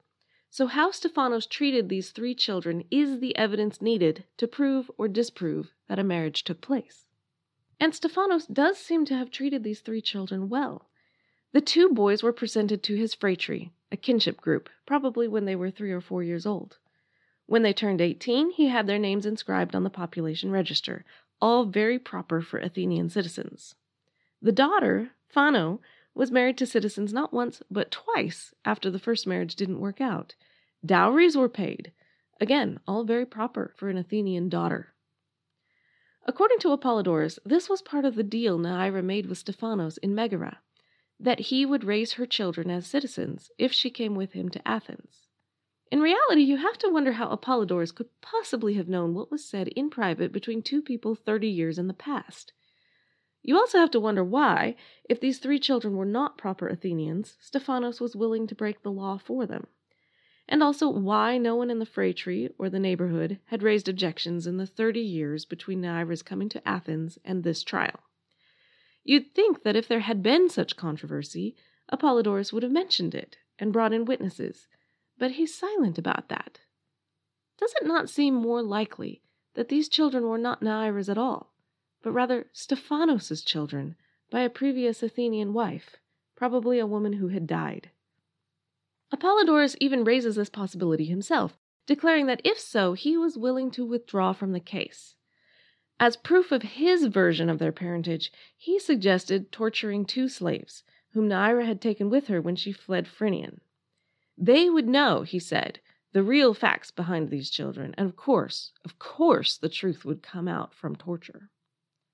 So, 0.49 0.67
how 0.67 0.91
Stephanos 0.91 1.45
treated 1.45 1.87
these 1.87 2.11
three 2.11 2.35
children 2.35 2.83
is 2.89 3.19
the 3.19 3.35
evidence 3.35 3.81
needed 3.81 4.25
to 4.37 4.47
prove 4.47 4.89
or 4.97 5.07
disprove 5.07 5.71
that 5.87 5.99
a 5.99 6.03
marriage 6.03 6.43
took 6.43 6.61
place. 6.61 7.05
And 7.79 7.93
Stephanos 7.93 8.47
does 8.47 8.77
seem 8.77 9.05
to 9.05 9.15
have 9.15 9.29
treated 9.29 9.63
these 9.63 9.81
three 9.81 10.01
children 10.01 10.49
well. 10.49 10.89
The 11.53 11.61
two 11.61 11.89
boys 11.89 12.23
were 12.23 12.33
presented 12.33 12.83
to 12.83 12.95
his 12.95 13.15
phratry, 13.15 13.71
a 13.91 13.97
kinship 13.97 14.41
group, 14.41 14.69
probably 14.85 15.27
when 15.27 15.45
they 15.45 15.55
were 15.55 15.71
three 15.71 15.91
or 15.91 16.01
four 16.01 16.23
years 16.23 16.45
old. 16.45 16.77
When 17.45 17.63
they 17.63 17.73
turned 17.73 18.01
18, 18.01 18.51
he 18.51 18.67
had 18.67 18.87
their 18.87 18.99
names 18.99 19.25
inscribed 19.25 19.75
on 19.75 19.83
the 19.83 19.89
population 19.89 20.51
register, 20.51 21.05
all 21.41 21.65
very 21.65 21.97
proper 21.97 22.41
for 22.41 22.59
Athenian 22.59 23.09
citizens. 23.09 23.75
The 24.41 24.51
daughter, 24.51 25.11
Phano, 25.33 25.79
was 26.13 26.31
married 26.31 26.57
to 26.57 26.65
citizens 26.65 27.13
not 27.13 27.31
once, 27.31 27.61
but 27.71 27.91
twice 27.91 28.53
after 28.65 28.89
the 28.89 28.99
first 28.99 29.25
marriage 29.27 29.55
didn't 29.55 29.79
work 29.79 30.01
out. 30.01 30.35
Dowries 30.85 31.37
were 31.37 31.49
paid. 31.49 31.91
Again, 32.41 32.79
all 32.87 33.03
very 33.03 33.25
proper 33.25 33.73
for 33.77 33.89
an 33.89 33.97
Athenian 33.97 34.49
daughter. 34.49 34.93
According 36.25 36.59
to 36.59 36.75
Apollodorus, 36.75 37.39
this 37.45 37.69
was 37.69 37.81
part 37.81 38.03
of 38.03 38.15
the 38.15 38.23
deal 38.23 38.59
Neaira 38.59 39.03
made 39.03 39.27
with 39.27 39.37
Stephanos 39.37 39.97
in 39.97 40.13
Megara, 40.13 40.59
that 41.19 41.39
he 41.39 41.65
would 41.65 41.83
raise 41.83 42.13
her 42.13 42.25
children 42.25 42.69
as 42.69 42.85
citizens 42.85 43.49
if 43.57 43.71
she 43.71 43.89
came 43.89 44.15
with 44.15 44.33
him 44.33 44.49
to 44.49 44.67
Athens. 44.67 45.27
In 45.89 46.01
reality, 46.01 46.41
you 46.41 46.57
have 46.57 46.77
to 46.79 46.89
wonder 46.89 47.13
how 47.13 47.29
Apollodorus 47.29 47.95
could 47.95 48.09
possibly 48.21 48.73
have 48.73 48.89
known 48.89 49.13
what 49.13 49.31
was 49.31 49.45
said 49.45 49.69
in 49.69 49.89
private 49.89 50.31
between 50.31 50.61
two 50.61 50.81
people 50.81 51.15
30 51.15 51.47
years 51.47 51.79
in 51.79 51.87
the 51.87 51.93
past. 51.93 52.51
You 53.41 53.57
also 53.57 53.79
have 53.79 53.91
to 53.91 53.99
wonder 53.99 54.23
why, 54.23 54.75
if 55.09 55.21
these 55.21 55.39
three 55.39 55.59
children 55.59 55.95
were 55.95 56.05
not 56.05 56.37
proper 56.37 56.67
Athenians, 56.67 57.37
Stephanos 57.39 58.01
was 58.01 58.15
willing 58.15 58.45
to 58.47 58.55
break 58.55 58.83
the 58.83 58.91
law 58.91 59.17
for 59.17 59.45
them. 59.45 59.67
And 60.49 60.61
also 60.61 60.89
why 60.89 61.37
no 61.37 61.55
one 61.55 61.71
in 61.71 61.79
the 61.79 61.85
phratry 61.85 62.53
or 62.57 62.69
the 62.69 62.79
neighborhood 62.79 63.39
had 63.45 63.63
raised 63.63 63.87
objections 63.87 64.47
in 64.47 64.57
the 64.57 64.67
30 64.67 64.99
years 64.99 65.45
between 65.45 65.81
Neaira's 65.81 66.21
coming 66.21 66.49
to 66.49 66.67
Athens 66.67 67.17
and 67.23 67.43
this 67.43 67.63
trial. 67.63 68.01
You'd 69.07 69.33
think 69.33 69.63
that 69.63 69.75
if 69.75 69.87
there 69.87 70.01
had 70.01 70.21
been 70.21 70.49
such 70.49 70.75
controversy, 70.75 71.55
Apollodorus 71.91 72.53
would 72.53 72.61
have 72.61 72.71
mentioned 72.71 73.15
it 73.15 73.37
and 73.57 73.73
brought 73.73 73.93
in 73.93 74.05
witnesses 74.05 74.67
but 75.17 75.31
he's 75.31 75.53
silent 75.53 75.97
about 75.97 76.29
that. 76.29 76.59
Does 77.57 77.73
it 77.81 77.87
not 77.87 78.09
seem 78.09 78.35
more 78.35 78.61
likely 78.61 79.21
that 79.55 79.69
these 79.69 79.89
children 79.89 80.27
were 80.27 80.37
not 80.37 80.61
Neaira's 80.61 81.09
at 81.09 81.17
all, 81.17 81.53
but 82.03 82.11
rather 82.11 82.47
Stephanos's 82.53 83.41
children 83.41 83.95
by 84.29 84.41
a 84.41 84.49
previous 84.49 85.01
Athenian 85.01 85.53
wife, 85.53 85.95
probably 86.35 86.77
a 86.77 86.85
woman 86.85 87.13
who 87.13 87.29
had 87.29 87.47
died? 87.47 87.89
Apollodorus 89.11 89.75
even 89.79 90.03
raises 90.03 90.35
this 90.35 90.49
possibility 90.49 91.05
himself, 91.05 91.57
declaring 91.87 92.27
that 92.27 92.41
if 92.43 92.59
so, 92.59 92.93
he 92.93 93.17
was 93.17 93.37
willing 93.37 93.71
to 93.71 93.85
withdraw 93.85 94.33
from 94.33 94.51
the 94.51 94.59
case. 94.59 95.15
As 95.99 96.15
proof 96.15 96.51
of 96.51 96.61
his 96.61 97.05
version 97.05 97.49
of 97.49 97.57
their 97.57 97.71
parentage, 97.71 98.31
he 98.55 98.77
suggested 98.77 99.51
torturing 99.51 100.05
two 100.05 100.29
slaves, 100.29 100.83
whom 101.11 101.27
Neaira 101.27 101.65
had 101.65 101.81
taken 101.81 102.09
with 102.09 102.27
her 102.27 102.39
when 102.39 102.55
she 102.55 102.71
fled 102.71 103.07
Phrynion. 103.07 103.59
They 104.37 104.69
would 104.69 104.87
know, 104.87 105.23
he 105.23 105.39
said, 105.39 105.79
the 106.13 106.21
real 106.21 106.53
facts 106.53 106.91
behind 106.91 107.29
these 107.29 107.49
children, 107.49 107.95
and 107.97 108.07
of 108.07 108.15
course, 108.15 108.71
of 108.85 108.99
course, 108.99 109.57
the 109.57 109.69
truth 109.69 110.05
would 110.05 110.21
come 110.21 110.47
out 110.47 110.73
from 110.73 110.95
torture. 110.95 111.49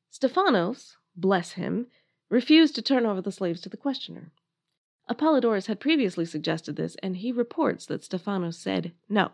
Stephanos, 0.10 0.98
bless 1.16 1.54
him, 1.54 1.88
refused 2.30 2.75
to 2.75 2.82
turn 2.82 3.06
over 3.06 3.22
the 3.22 3.32
slaves 3.32 3.60
to 3.62 3.70
the 3.70 3.78
questioner. 3.78 4.32
Apollodorus 5.10 5.68
had 5.68 5.82
previously 5.82 6.25
suggested 6.25 6.78
this, 6.78 6.96
and 7.04 7.18
he 7.18 7.32
reports 7.32 7.86
that 7.88 8.04
Stephanos 8.04 8.58
said 8.58 8.94
no. 9.10 9.32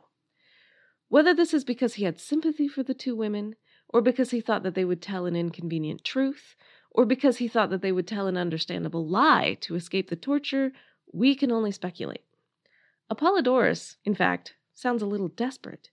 Whether 1.07 1.33
this 1.33 1.53
is 1.53 1.63
because 1.63 1.95
he 1.95 2.03
had 2.05 2.19
sympathy 2.19 2.67
for 2.67 2.81
the 2.81 2.93
two 2.93 3.15
women, 3.15 3.55
or 3.89 4.01
because 4.01 4.31
he 4.31 4.39
thought 4.39 4.63
that 4.63 4.75
they 4.75 4.85
would 4.85 5.01
tell 5.01 5.25
an 5.25 5.35
inconvenient 5.35 6.03
truth, 6.03 6.55
or 6.91 7.05
because 7.05 7.37
he 7.37 7.47
thought 7.47 7.69
that 7.69 7.81
they 7.81 7.91
would 7.91 8.07
tell 8.07 8.27
an 8.27 8.37
understandable 8.37 9.07
lie 9.07 9.57
to 9.61 9.75
escape 9.75 10.09
the 10.09 10.15
torture, 10.15 10.71
we 11.11 11.35
can 11.35 11.51
only 11.51 11.71
speculate. 11.71 12.23
Apollodorus, 13.11 13.97
in 14.05 14.13
fact, 14.13 14.55
sounds 14.73 15.01
a 15.01 15.07
little 15.07 15.27
desperate. 15.27 15.89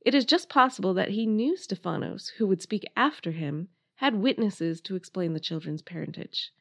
It 0.00 0.14
is 0.14 0.24
just 0.24 0.48
possible 0.48 0.94
that 0.94 1.10
he 1.10 1.26
knew 1.26 1.56
Stephanos, 1.56 2.28
who 2.38 2.46
would 2.46 2.62
speak 2.62 2.84
after 2.96 3.30
him, 3.30 3.68
had 3.96 4.16
witnesses 4.16 4.80
to 4.82 4.96
explain 4.96 5.32
the 5.32 5.40
children's 5.40 5.82
parentage. 5.82 6.52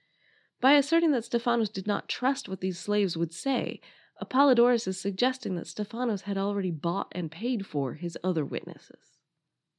By 0.62 0.74
asserting 0.74 1.12
that 1.12 1.26
Stephanos 1.26 1.70
did 1.70 1.86
not 1.86 2.08
trust 2.08 2.48
what 2.48 2.62
these 2.62 2.80
slaves 2.80 3.18
would 3.18 3.34
say, 3.34 3.82
Apollodorus 4.22 4.88
is 4.88 5.00
suggesting 5.00 5.56
that 5.56 5.68
Stephanos 5.68 6.22
had 6.22 6.38
already 6.38 6.72
bought 6.72 7.12
and 7.12 7.30
paid 7.30 7.66
for 7.66 7.96
his 7.96 8.18
other 8.24 8.46
witnesses. 8.46 9.15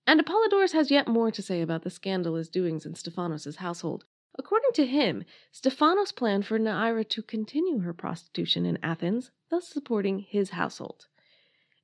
And 0.06 0.20
Apollodorus 0.20 0.72
has 0.72 0.90
yet 0.90 1.08
more 1.08 1.30
to 1.32 1.42
say 1.42 1.60
about 1.60 1.82
the 1.82 1.90
scandalous 1.90 2.48
doings 2.48 2.86
in 2.86 2.94
Stephanos's 2.94 3.56
household. 3.56 4.04
According 4.38 4.70
to 4.74 4.86
him, 4.86 5.24
Stephanos 5.50 6.12
planned 6.12 6.46
for 6.46 6.58
Neaira 6.58 7.08
to 7.08 7.22
continue 7.22 7.80
her 7.80 7.92
prostitution 7.92 8.64
in 8.66 8.78
Athens, 8.82 9.30
thus 9.50 9.66
supporting 9.66 10.20
his 10.20 10.50
household. 10.50 11.06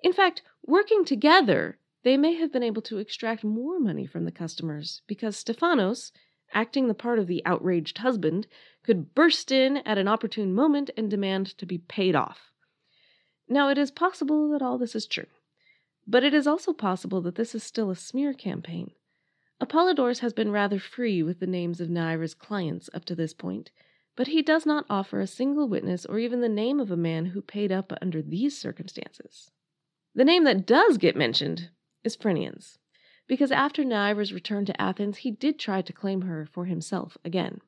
In 0.02 0.12
fact, 0.12 0.42
working 0.64 1.04
together, 1.04 1.78
they 2.04 2.16
may 2.16 2.34
have 2.34 2.52
been 2.52 2.62
able 2.62 2.82
to 2.82 2.98
extract 2.98 3.42
more 3.42 3.80
money 3.80 4.06
from 4.06 4.24
the 4.24 4.32
customers 4.32 5.02
because 5.06 5.36
Stephanos, 5.36 6.12
acting 6.52 6.88
the 6.88 6.94
part 6.94 7.18
of 7.18 7.26
the 7.26 7.44
outraged 7.44 7.98
husband, 7.98 8.46
could 8.82 9.14
burst 9.14 9.50
in 9.50 9.78
at 9.78 9.98
an 9.98 10.08
opportune 10.08 10.54
moment 10.54 10.90
and 10.96 11.10
demand 11.10 11.56
to 11.58 11.66
be 11.66 11.78
paid 11.78 12.14
off. 12.14 12.52
Now, 13.48 13.68
it 13.68 13.78
is 13.78 13.90
possible 13.90 14.50
that 14.50 14.62
all 14.62 14.78
this 14.78 14.94
is 14.94 15.06
true, 15.06 15.26
but 16.06 16.24
it 16.24 16.34
is 16.34 16.46
also 16.46 16.72
possible 16.72 17.20
that 17.20 17.36
this 17.36 17.54
is 17.54 17.62
still 17.62 17.90
a 17.90 17.96
smear 17.96 18.32
campaign 18.32 18.92
Apollodorus 19.62 20.18
has 20.18 20.32
been 20.32 20.50
rather 20.50 20.80
free 20.80 21.22
with 21.22 21.38
the 21.38 21.46
names 21.46 21.80
of 21.80 21.88
Neaira's 21.88 22.34
clients 22.34 22.90
up 22.92 23.04
to 23.04 23.14
this 23.14 23.32
point, 23.32 23.70
but 24.16 24.26
he 24.26 24.42
does 24.42 24.66
not 24.66 24.84
offer 24.90 25.20
a 25.20 25.26
single 25.28 25.68
witness 25.68 26.04
or 26.04 26.18
even 26.18 26.40
the 26.40 26.48
name 26.48 26.80
of 26.80 26.90
a 26.90 26.96
man 26.96 27.26
who 27.26 27.40
paid 27.40 27.70
up 27.70 27.92
under 28.02 28.20
these 28.20 28.58
circumstances. 28.58 29.52
The 30.16 30.24
name 30.24 30.42
that 30.44 30.66
does 30.66 30.98
get 30.98 31.14
mentioned 31.14 31.70
is 32.02 32.16
Phrynion's, 32.16 32.80
because 33.28 33.52
after 33.52 33.84
Neaira's 33.84 34.32
return 34.32 34.64
to 34.64 34.82
Athens, 34.82 35.18
he 35.18 35.30
did 35.30 35.60
try 35.60 35.80
to 35.80 35.92
claim 35.92 36.22
her 36.22 36.44
for 36.44 36.64
himself 36.64 37.16
again. 37.24 37.60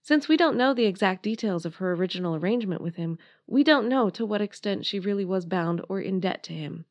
Since 0.00 0.28
we 0.28 0.38
don't 0.38 0.56
know 0.56 0.72
the 0.72 0.86
exact 0.86 1.22
details 1.22 1.66
of 1.66 1.74
her 1.74 1.92
original 1.92 2.36
arrangement 2.36 2.80
with 2.80 2.96
him, 2.96 3.18
we 3.46 3.62
don't 3.62 3.88
know 3.88 4.08
to 4.08 4.24
what 4.24 4.40
extent 4.40 4.86
she 4.86 4.98
really 4.98 5.26
was 5.26 5.44
bound 5.44 5.82
or 5.90 6.00
in 6.00 6.20
debt 6.20 6.42
to 6.44 6.54
him. 6.54 6.86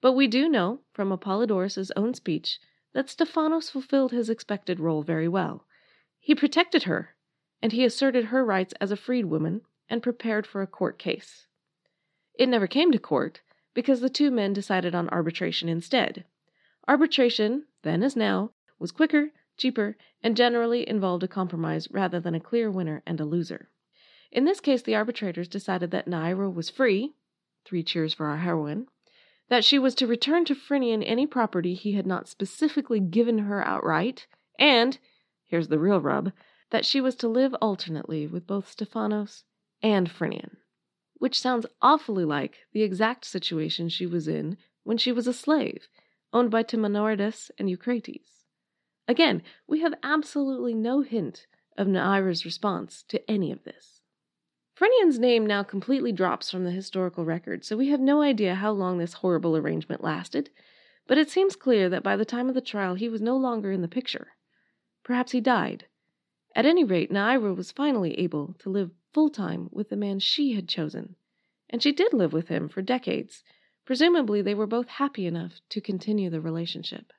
But 0.00 0.12
we 0.12 0.26
do 0.26 0.48
know, 0.48 0.80
from 0.92 1.10
Apollodorus's 1.10 1.90
own 1.96 2.14
speech, 2.14 2.58
that 2.92 3.08
Stephanos 3.08 3.70
fulfilled 3.70 4.12
his 4.12 4.30
expected 4.30 4.80
role 4.80 5.02
very 5.02 5.28
well. 5.28 5.66
He 6.18 6.34
protected 6.34 6.84
her, 6.84 7.16
and 7.62 7.72
he 7.72 7.84
asserted 7.84 8.26
her 8.26 8.44
rights 8.44 8.74
as 8.80 8.92
a 8.92 8.96
freedwoman 8.96 9.62
and 9.88 10.02
prepared 10.02 10.46
for 10.46 10.62
a 10.62 10.66
court 10.66 10.98
case. 10.98 11.46
It 12.38 12.48
never 12.48 12.66
came 12.66 12.92
to 12.92 12.98
court 12.98 13.40
because 13.74 14.00
the 14.00 14.10
two 14.10 14.30
men 14.30 14.52
decided 14.52 14.94
on 14.94 15.08
arbitration 15.08 15.68
instead. 15.68 16.24
Arbitration, 16.88 17.66
then 17.82 18.02
as 18.02 18.16
now, 18.16 18.52
was 18.78 18.92
quicker, 18.92 19.32
cheaper, 19.56 19.96
and 20.22 20.36
generally 20.36 20.88
involved 20.88 21.22
a 21.22 21.28
compromise 21.28 21.90
rather 21.90 22.20
than 22.20 22.34
a 22.34 22.40
clear 22.40 22.70
winner 22.70 23.02
and 23.06 23.20
a 23.20 23.24
loser. 23.24 23.70
In 24.30 24.44
this 24.44 24.60
case, 24.60 24.82
the 24.82 24.94
arbitrators 24.94 25.48
decided 25.48 25.90
that 25.92 26.06
Neaira 26.06 26.52
was 26.52 26.68
free, 26.68 27.14
three 27.64 27.82
cheers 27.82 28.12
for 28.12 28.26
our 28.26 28.38
heroine, 28.38 28.88
that 29.48 29.64
she 29.64 29.78
was 29.78 29.94
to 29.94 30.06
return 30.06 30.44
to 30.44 30.54
Phrynion 30.54 31.02
any 31.04 31.26
property 31.26 31.74
he 31.74 31.92
had 31.92 32.06
not 32.06 32.28
specifically 32.28 33.00
given 33.00 33.38
her 33.38 33.64
outright, 33.64 34.26
and 34.58 34.98
here's 35.44 35.68
the 35.68 35.78
real 35.78 36.00
rub 36.00 36.32
that 36.70 36.84
she 36.84 37.00
was 37.00 37.14
to 37.16 37.28
live 37.28 37.54
alternately 37.60 38.26
with 38.26 38.46
both 38.46 38.68
Stephanos 38.68 39.44
and 39.82 40.10
Phrynion, 40.10 40.56
which 41.14 41.40
sounds 41.40 41.66
awfully 41.80 42.24
like 42.24 42.66
the 42.72 42.82
exact 42.82 43.24
situation 43.24 43.88
she 43.88 44.06
was 44.06 44.26
in 44.26 44.56
when 44.82 44.98
she 44.98 45.12
was 45.12 45.26
a 45.26 45.32
slave, 45.32 45.88
owned 46.32 46.50
by 46.50 46.62
Timanoridas 46.62 47.50
and 47.58 47.70
Eucrates. 47.70 48.44
Again, 49.08 49.42
we 49.68 49.80
have 49.80 49.94
absolutely 50.02 50.74
no 50.74 51.02
hint 51.02 51.46
of 51.78 51.86
Neaira's 51.86 52.44
response 52.44 53.04
to 53.08 53.30
any 53.30 53.52
of 53.52 53.62
this. 53.64 53.95
Phrynion's 54.76 55.18
name 55.18 55.46
now 55.46 55.62
completely 55.62 56.12
drops 56.12 56.50
from 56.50 56.64
the 56.64 56.70
historical 56.70 57.24
record, 57.24 57.64
so 57.64 57.78
we 57.78 57.88
have 57.88 58.00
no 58.00 58.20
idea 58.20 58.56
how 58.56 58.72
long 58.72 58.98
this 58.98 59.14
horrible 59.14 59.56
arrangement 59.56 60.04
lasted, 60.04 60.50
but 61.06 61.16
it 61.16 61.30
seems 61.30 61.56
clear 61.56 61.88
that 61.88 62.02
by 62.02 62.14
the 62.14 62.26
time 62.26 62.50
of 62.50 62.54
the 62.54 62.60
trial 62.60 62.94
he 62.94 63.08
was 63.08 63.22
no 63.22 63.38
longer 63.38 63.72
in 63.72 63.80
the 63.80 63.88
picture. 63.88 64.32
Perhaps 65.02 65.32
he 65.32 65.40
died. 65.40 65.86
At 66.54 66.66
any 66.66 66.84
rate, 66.84 67.10
Neaira 67.10 67.56
was 67.56 67.72
finally 67.72 68.18
able 68.18 68.54
to 68.58 68.68
live 68.68 68.90
full 69.14 69.30
time 69.30 69.70
with 69.72 69.88
the 69.88 69.96
man 69.96 70.18
she 70.18 70.52
had 70.52 70.68
chosen, 70.68 71.16
and 71.70 71.82
she 71.82 71.90
did 71.90 72.12
live 72.12 72.34
with 72.34 72.48
him 72.48 72.68
for 72.68 72.82
decades. 72.82 73.44
Presumably, 73.86 74.42
they 74.42 74.54
were 74.54 74.66
both 74.66 74.88
happy 74.88 75.26
enough 75.26 75.60
to 75.70 75.80
continue 75.80 76.28
the 76.28 76.40
relationship. 76.42 77.14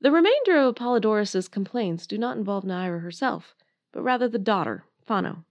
The 0.00 0.10
remainder 0.10 0.56
of 0.56 0.74
Apollodorus's 0.74 1.46
complaints 1.46 2.08
do 2.08 2.18
not 2.18 2.36
involve 2.36 2.64
Neaira 2.64 3.02
herself, 3.02 3.54
but 3.92 4.02
rather 4.02 4.28
the 4.28 4.38
daughter, 4.38 4.84
Phano. 5.08 5.44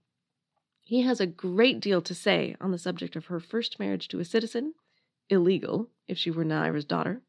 He 0.85 1.01
has 1.01 1.19
a 1.19 1.25
great 1.25 1.79
deal 1.79 1.99
to 2.03 2.13
say 2.13 2.55
on 2.61 2.69
the 2.69 2.77
subject 2.77 3.15
of 3.15 3.25
her 3.25 3.39
first 3.39 3.79
marriage 3.79 4.07
to 4.09 4.19
a 4.19 4.25
citizen, 4.25 4.75
illegal 5.29 5.89
if 6.07 6.15
she 6.15 6.29
were 6.29 6.45
Neaira's 6.45 6.85
daughter, 6.85 7.23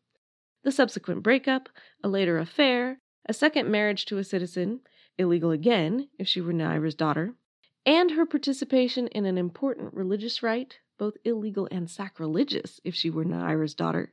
the 0.62 0.70
subsequent 0.70 1.22
breakup, 1.22 1.70
a 2.04 2.08
later 2.08 2.38
affair, 2.38 3.00
a 3.24 3.32
second 3.32 3.70
marriage 3.70 4.04
to 4.06 4.18
a 4.18 4.24
citizen, 4.24 4.80
illegal 5.16 5.50
again 5.52 6.10
if 6.18 6.28
she 6.28 6.42
were 6.42 6.52
Neaira's 6.52 6.94
daughter, 6.94 7.34
and 7.86 8.10
her 8.10 8.26
participation 8.26 9.06
in 9.08 9.24
an 9.24 9.38
important 9.38 9.94
religious 9.94 10.42
rite, 10.42 10.80
both 10.98 11.16
illegal 11.24 11.66
and 11.70 11.88
sacrilegious 11.88 12.78
if 12.84 12.94
she 12.94 13.08
were 13.08 13.24
Neaira's 13.24 13.74
daughter. 13.74 14.12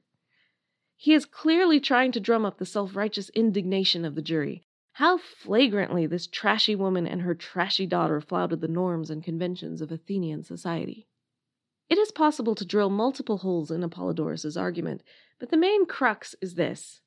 He 0.95 1.13
is 1.13 1.25
clearly 1.25 1.82
trying 1.82 2.13
to 2.13 2.21
drum 2.21 2.45
up 2.45 2.60
the 2.60 2.65
self 2.65 2.95
righteous 2.95 3.27
indignation 3.32 4.06
of 4.06 4.15
the 4.15 4.21
jury. 4.21 4.63
How 4.97 5.17
flagrantly 5.17 6.06
this 6.06 6.27
trashy 6.27 6.75
woman 6.75 7.08
and 7.08 7.23
her 7.23 7.34
trashy 7.34 7.88
daughter 7.88 8.21
flouted 8.21 8.62
the 8.62 8.67
norms 8.67 9.10
and 9.10 9.23
conventions 9.23 9.82
of 9.82 9.91
Athenian 9.91 10.43
society. 10.43 11.08
It 11.89 11.97
is 11.97 12.12
possible 12.12 12.53
to 12.53 12.65
drill 12.65 12.91
multiple 12.91 13.39
holes 13.39 13.71
in 13.71 13.84
Apollodorus's 13.84 14.56
argument, 14.56 15.01
but 15.39 15.49
the 15.49 15.58
main 15.58 15.88
crux 15.88 16.36
is 16.41 16.53
this. 16.53 17.01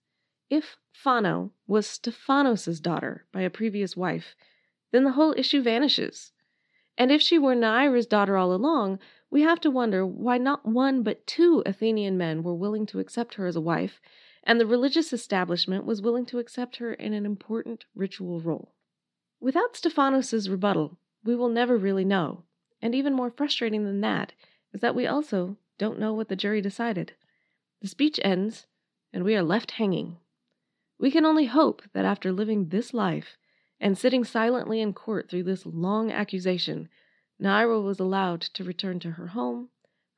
If 0.51 0.77
Phano 0.92 1.53
was 1.68 1.87
Stephanos's 1.87 2.81
daughter 2.81 3.25
by 3.31 3.42
a 3.42 3.51
previous 3.51 3.96
wife, 3.96 4.35
then 4.90 5.05
the 5.05 5.12
whole 5.12 5.35
issue 5.37 5.62
vanishes. 5.62 6.33
And 6.99 7.12
if 7.12 7.22
she 7.22 7.38
were 7.38 7.55
Neaira's 7.55 8.07
daughter 8.07 8.37
all 8.37 8.53
along, 8.53 8.99
we 9.31 9.42
have 9.42 9.61
to 9.61 9.70
wonder 9.70 10.05
why 10.05 10.38
not 10.38 10.66
one 10.66 11.05
but 11.05 11.25
two 11.25 11.62
Athenian 11.64 12.18
men 12.18 12.42
were 12.42 12.55
willing 12.55 12.87
to 12.87 12.99
accept 12.99 13.35
her 13.35 13.46
as 13.46 13.55
a 13.55 13.61
wife, 13.61 14.01
and 14.46 14.61
the 14.61 14.66
religious 14.66 15.12
establishment 15.12 15.85
was 15.85 16.00
willing 16.00 16.24
to 16.24 16.38
accept 16.38 16.76
her 16.76 16.94
in 16.94 17.12
an 17.12 17.26
important 17.26 17.85
ritual 17.96 18.40
role. 18.40 18.72
Without 19.40 19.76
Stephanos's 19.76 20.48
rebuttal, 20.48 20.96
we 21.24 21.35
will 21.35 21.48
never 21.48 21.76
really 21.76 22.04
know, 22.04 22.44
and 22.80 22.94
even 22.94 23.12
more 23.12 23.30
frustrating 23.30 23.85
than 23.85 24.00
that 24.00 24.32
is 24.72 24.80
that 24.80 24.94
we 24.94 25.06
also 25.06 25.56
don't 25.78 25.98
know 25.98 26.14
what 26.14 26.28
the 26.28 26.37
jury 26.37 26.61
decided. 26.61 27.12
The 27.82 27.88
speech 27.88 28.20
ends, 28.22 28.66
and 29.12 29.24
we 29.24 29.35
are 29.35 29.42
left 29.42 29.72
hanging. 29.72 30.18
We 30.98 31.11
can 31.11 31.26
only 31.26 31.46
hope 31.46 31.82
that 31.92 32.04
after 32.04 32.32
living 32.32 32.68
this 32.68 32.94
life 32.94 33.37
and 33.80 33.98
sitting 33.98 34.24
silently 34.24 34.80
in 34.80 34.94
court 34.94 35.28
through 35.28 35.42
this 35.42 35.66
long 35.66 36.11
accusation, 36.11 36.88
Neaira 37.42 37.82
was 37.82 38.00
allowed 38.00 38.40
to 38.40 38.64
return 38.64 39.00
to 39.00 39.12
her 39.12 39.28
home, 39.28 39.68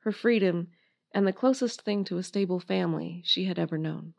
her 0.03 0.11
freedom, 0.11 0.69
and 1.13 1.25
the 1.25 1.33
closest 1.33 1.81
thing 1.81 2.03
to 2.05 2.17
a 2.17 2.23
stable 2.23 2.59
family 2.59 3.21
she 3.25 3.45
had 3.45 3.59
ever 3.59 3.77
known. 3.77 4.13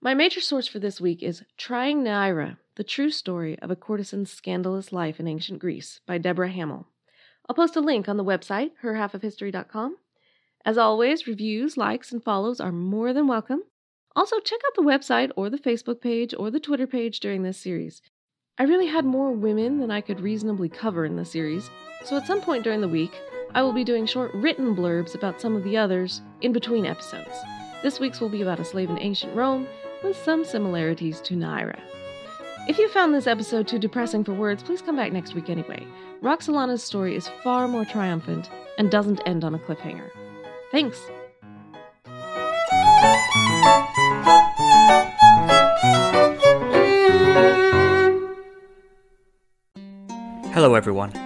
My 0.00 0.14
major 0.14 0.40
source 0.40 0.68
for 0.68 0.78
this 0.78 1.00
week 1.00 1.22
is 1.22 1.42
Trying 1.56 2.04
Neaira, 2.04 2.58
the 2.76 2.84
true 2.84 3.10
story 3.10 3.58
of 3.60 3.70
a 3.70 3.76
courtesan's 3.76 4.30
scandalous 4.30 4.92
life 4.92 5.18
in 5.18 5.26
ancient 5.26 5.58
Greece 5.58 6.00
by 6.06 6.18
Deborah 6.18 6.50
Hamel. 6.50 6.86
I'll 7.48 7.56
post 7.56 7.76
a 7.76 7.80
link 7.80 8.08
on 8.08 8.16
the 8.16 8.24
website, 8.24 8.72
herhalfofhistory.com. 8.82 9.96
As 10.64 10.78
always, 10.78 11.26
reviews, 11.26 11.76
likes, 11.76 12.12
and 12.12 12.22
follows 12.22 12.60
are 12.60 12.72
more 12.72 13.12
than 13.12 13.26
welcome. 13.26 13.62
Also, 14.14 14.40
check 14.40 14.60
out 14.66 14.74
the 14.74 14.82
website 14.82 15.30
or 15.36 15.48
the 15.48 15.58
Facebook 15.58 16.00
page 16.00 16.34
or 16.38 16.50
the 16.50 16.60
Twitter 16.60 16.86
page 16.86 17.20
during 17.20 17.42
this 17.42 17.58
series. 17.58 18.02
I 18.58 18.64
really 18.64 18.86
had 18.86 19.04
more 19.04 19.32
women 19.32 19.78
than 19.78 19.90
I 19.90 20.00
could 20.00 20.20
reasonably 20.20 20.68
cover 20.68 21.04
in 21.04 21.16
the 21.16 21.24
series, 21.24 21.70
so 22.04 22.16
at 22.16 22.26
some 22.26 22.40
point 22.40 22.64
during 22.64 22.80
the 22.80 22.88
week, 22.88 23.12
I 23.54 23.62
will 23.62 23.72
be 23.72 23.84
doing 23.84 24.06
short 24.06 24.34
written 24.34 24.76
blurbs 24.76 25.14
about 25.14 25.40
some 25.40 25.56
of 25.56 25.64
the 25.64 25.76
others 25.76 26.20
in 26.42 26.52
between 26.52 26.86
episodes. 26.86 27.34
This 27.82 28.00
week's 28.00 28.20
will 28.20 28.28
be 28.28 28.42
about 28.42 28.60
a 28.60 28.64
slave 28.64 28.90
in 28.90 28.98
ancient 28.98 29.34
Rome, 29.34 29.66
with 30.02 30.16
some 30.16 30.44
similarities 30.44 31.20
to 31.22 31.34
Neaira. 31.34 31.78
If 32.68 32.78
you 32.78 32.88
found 32.88 33.14
this 33.14 33.26
episode 33.26 33.68
too 33.68 33.78
depressing 33.78 34.24
for 34.24 34.34
words, 34.34 34.62
please 34.62 34.82
come 34.82 34.96
back 34.96 35.12
next 35.12 35.34
week 35.34 35.48
anyway. 35.48 35.86
Roxolana's 36.22 36.82
story 36.82 37.14
is 37.14 37.28
far 37.42 37.68
more 37.68 37.84
triumphant 37.84 38.50
and 38.78 38.90
doesn't 38.90 39.20
end 39.24 39.44
on 39.44 39.54
a 39.54 39.58
cliffhanger. 39.58 40.10
Thanks! 40.70 41.00
Hello, 50.52 50.74
everyone. 50.74 51.25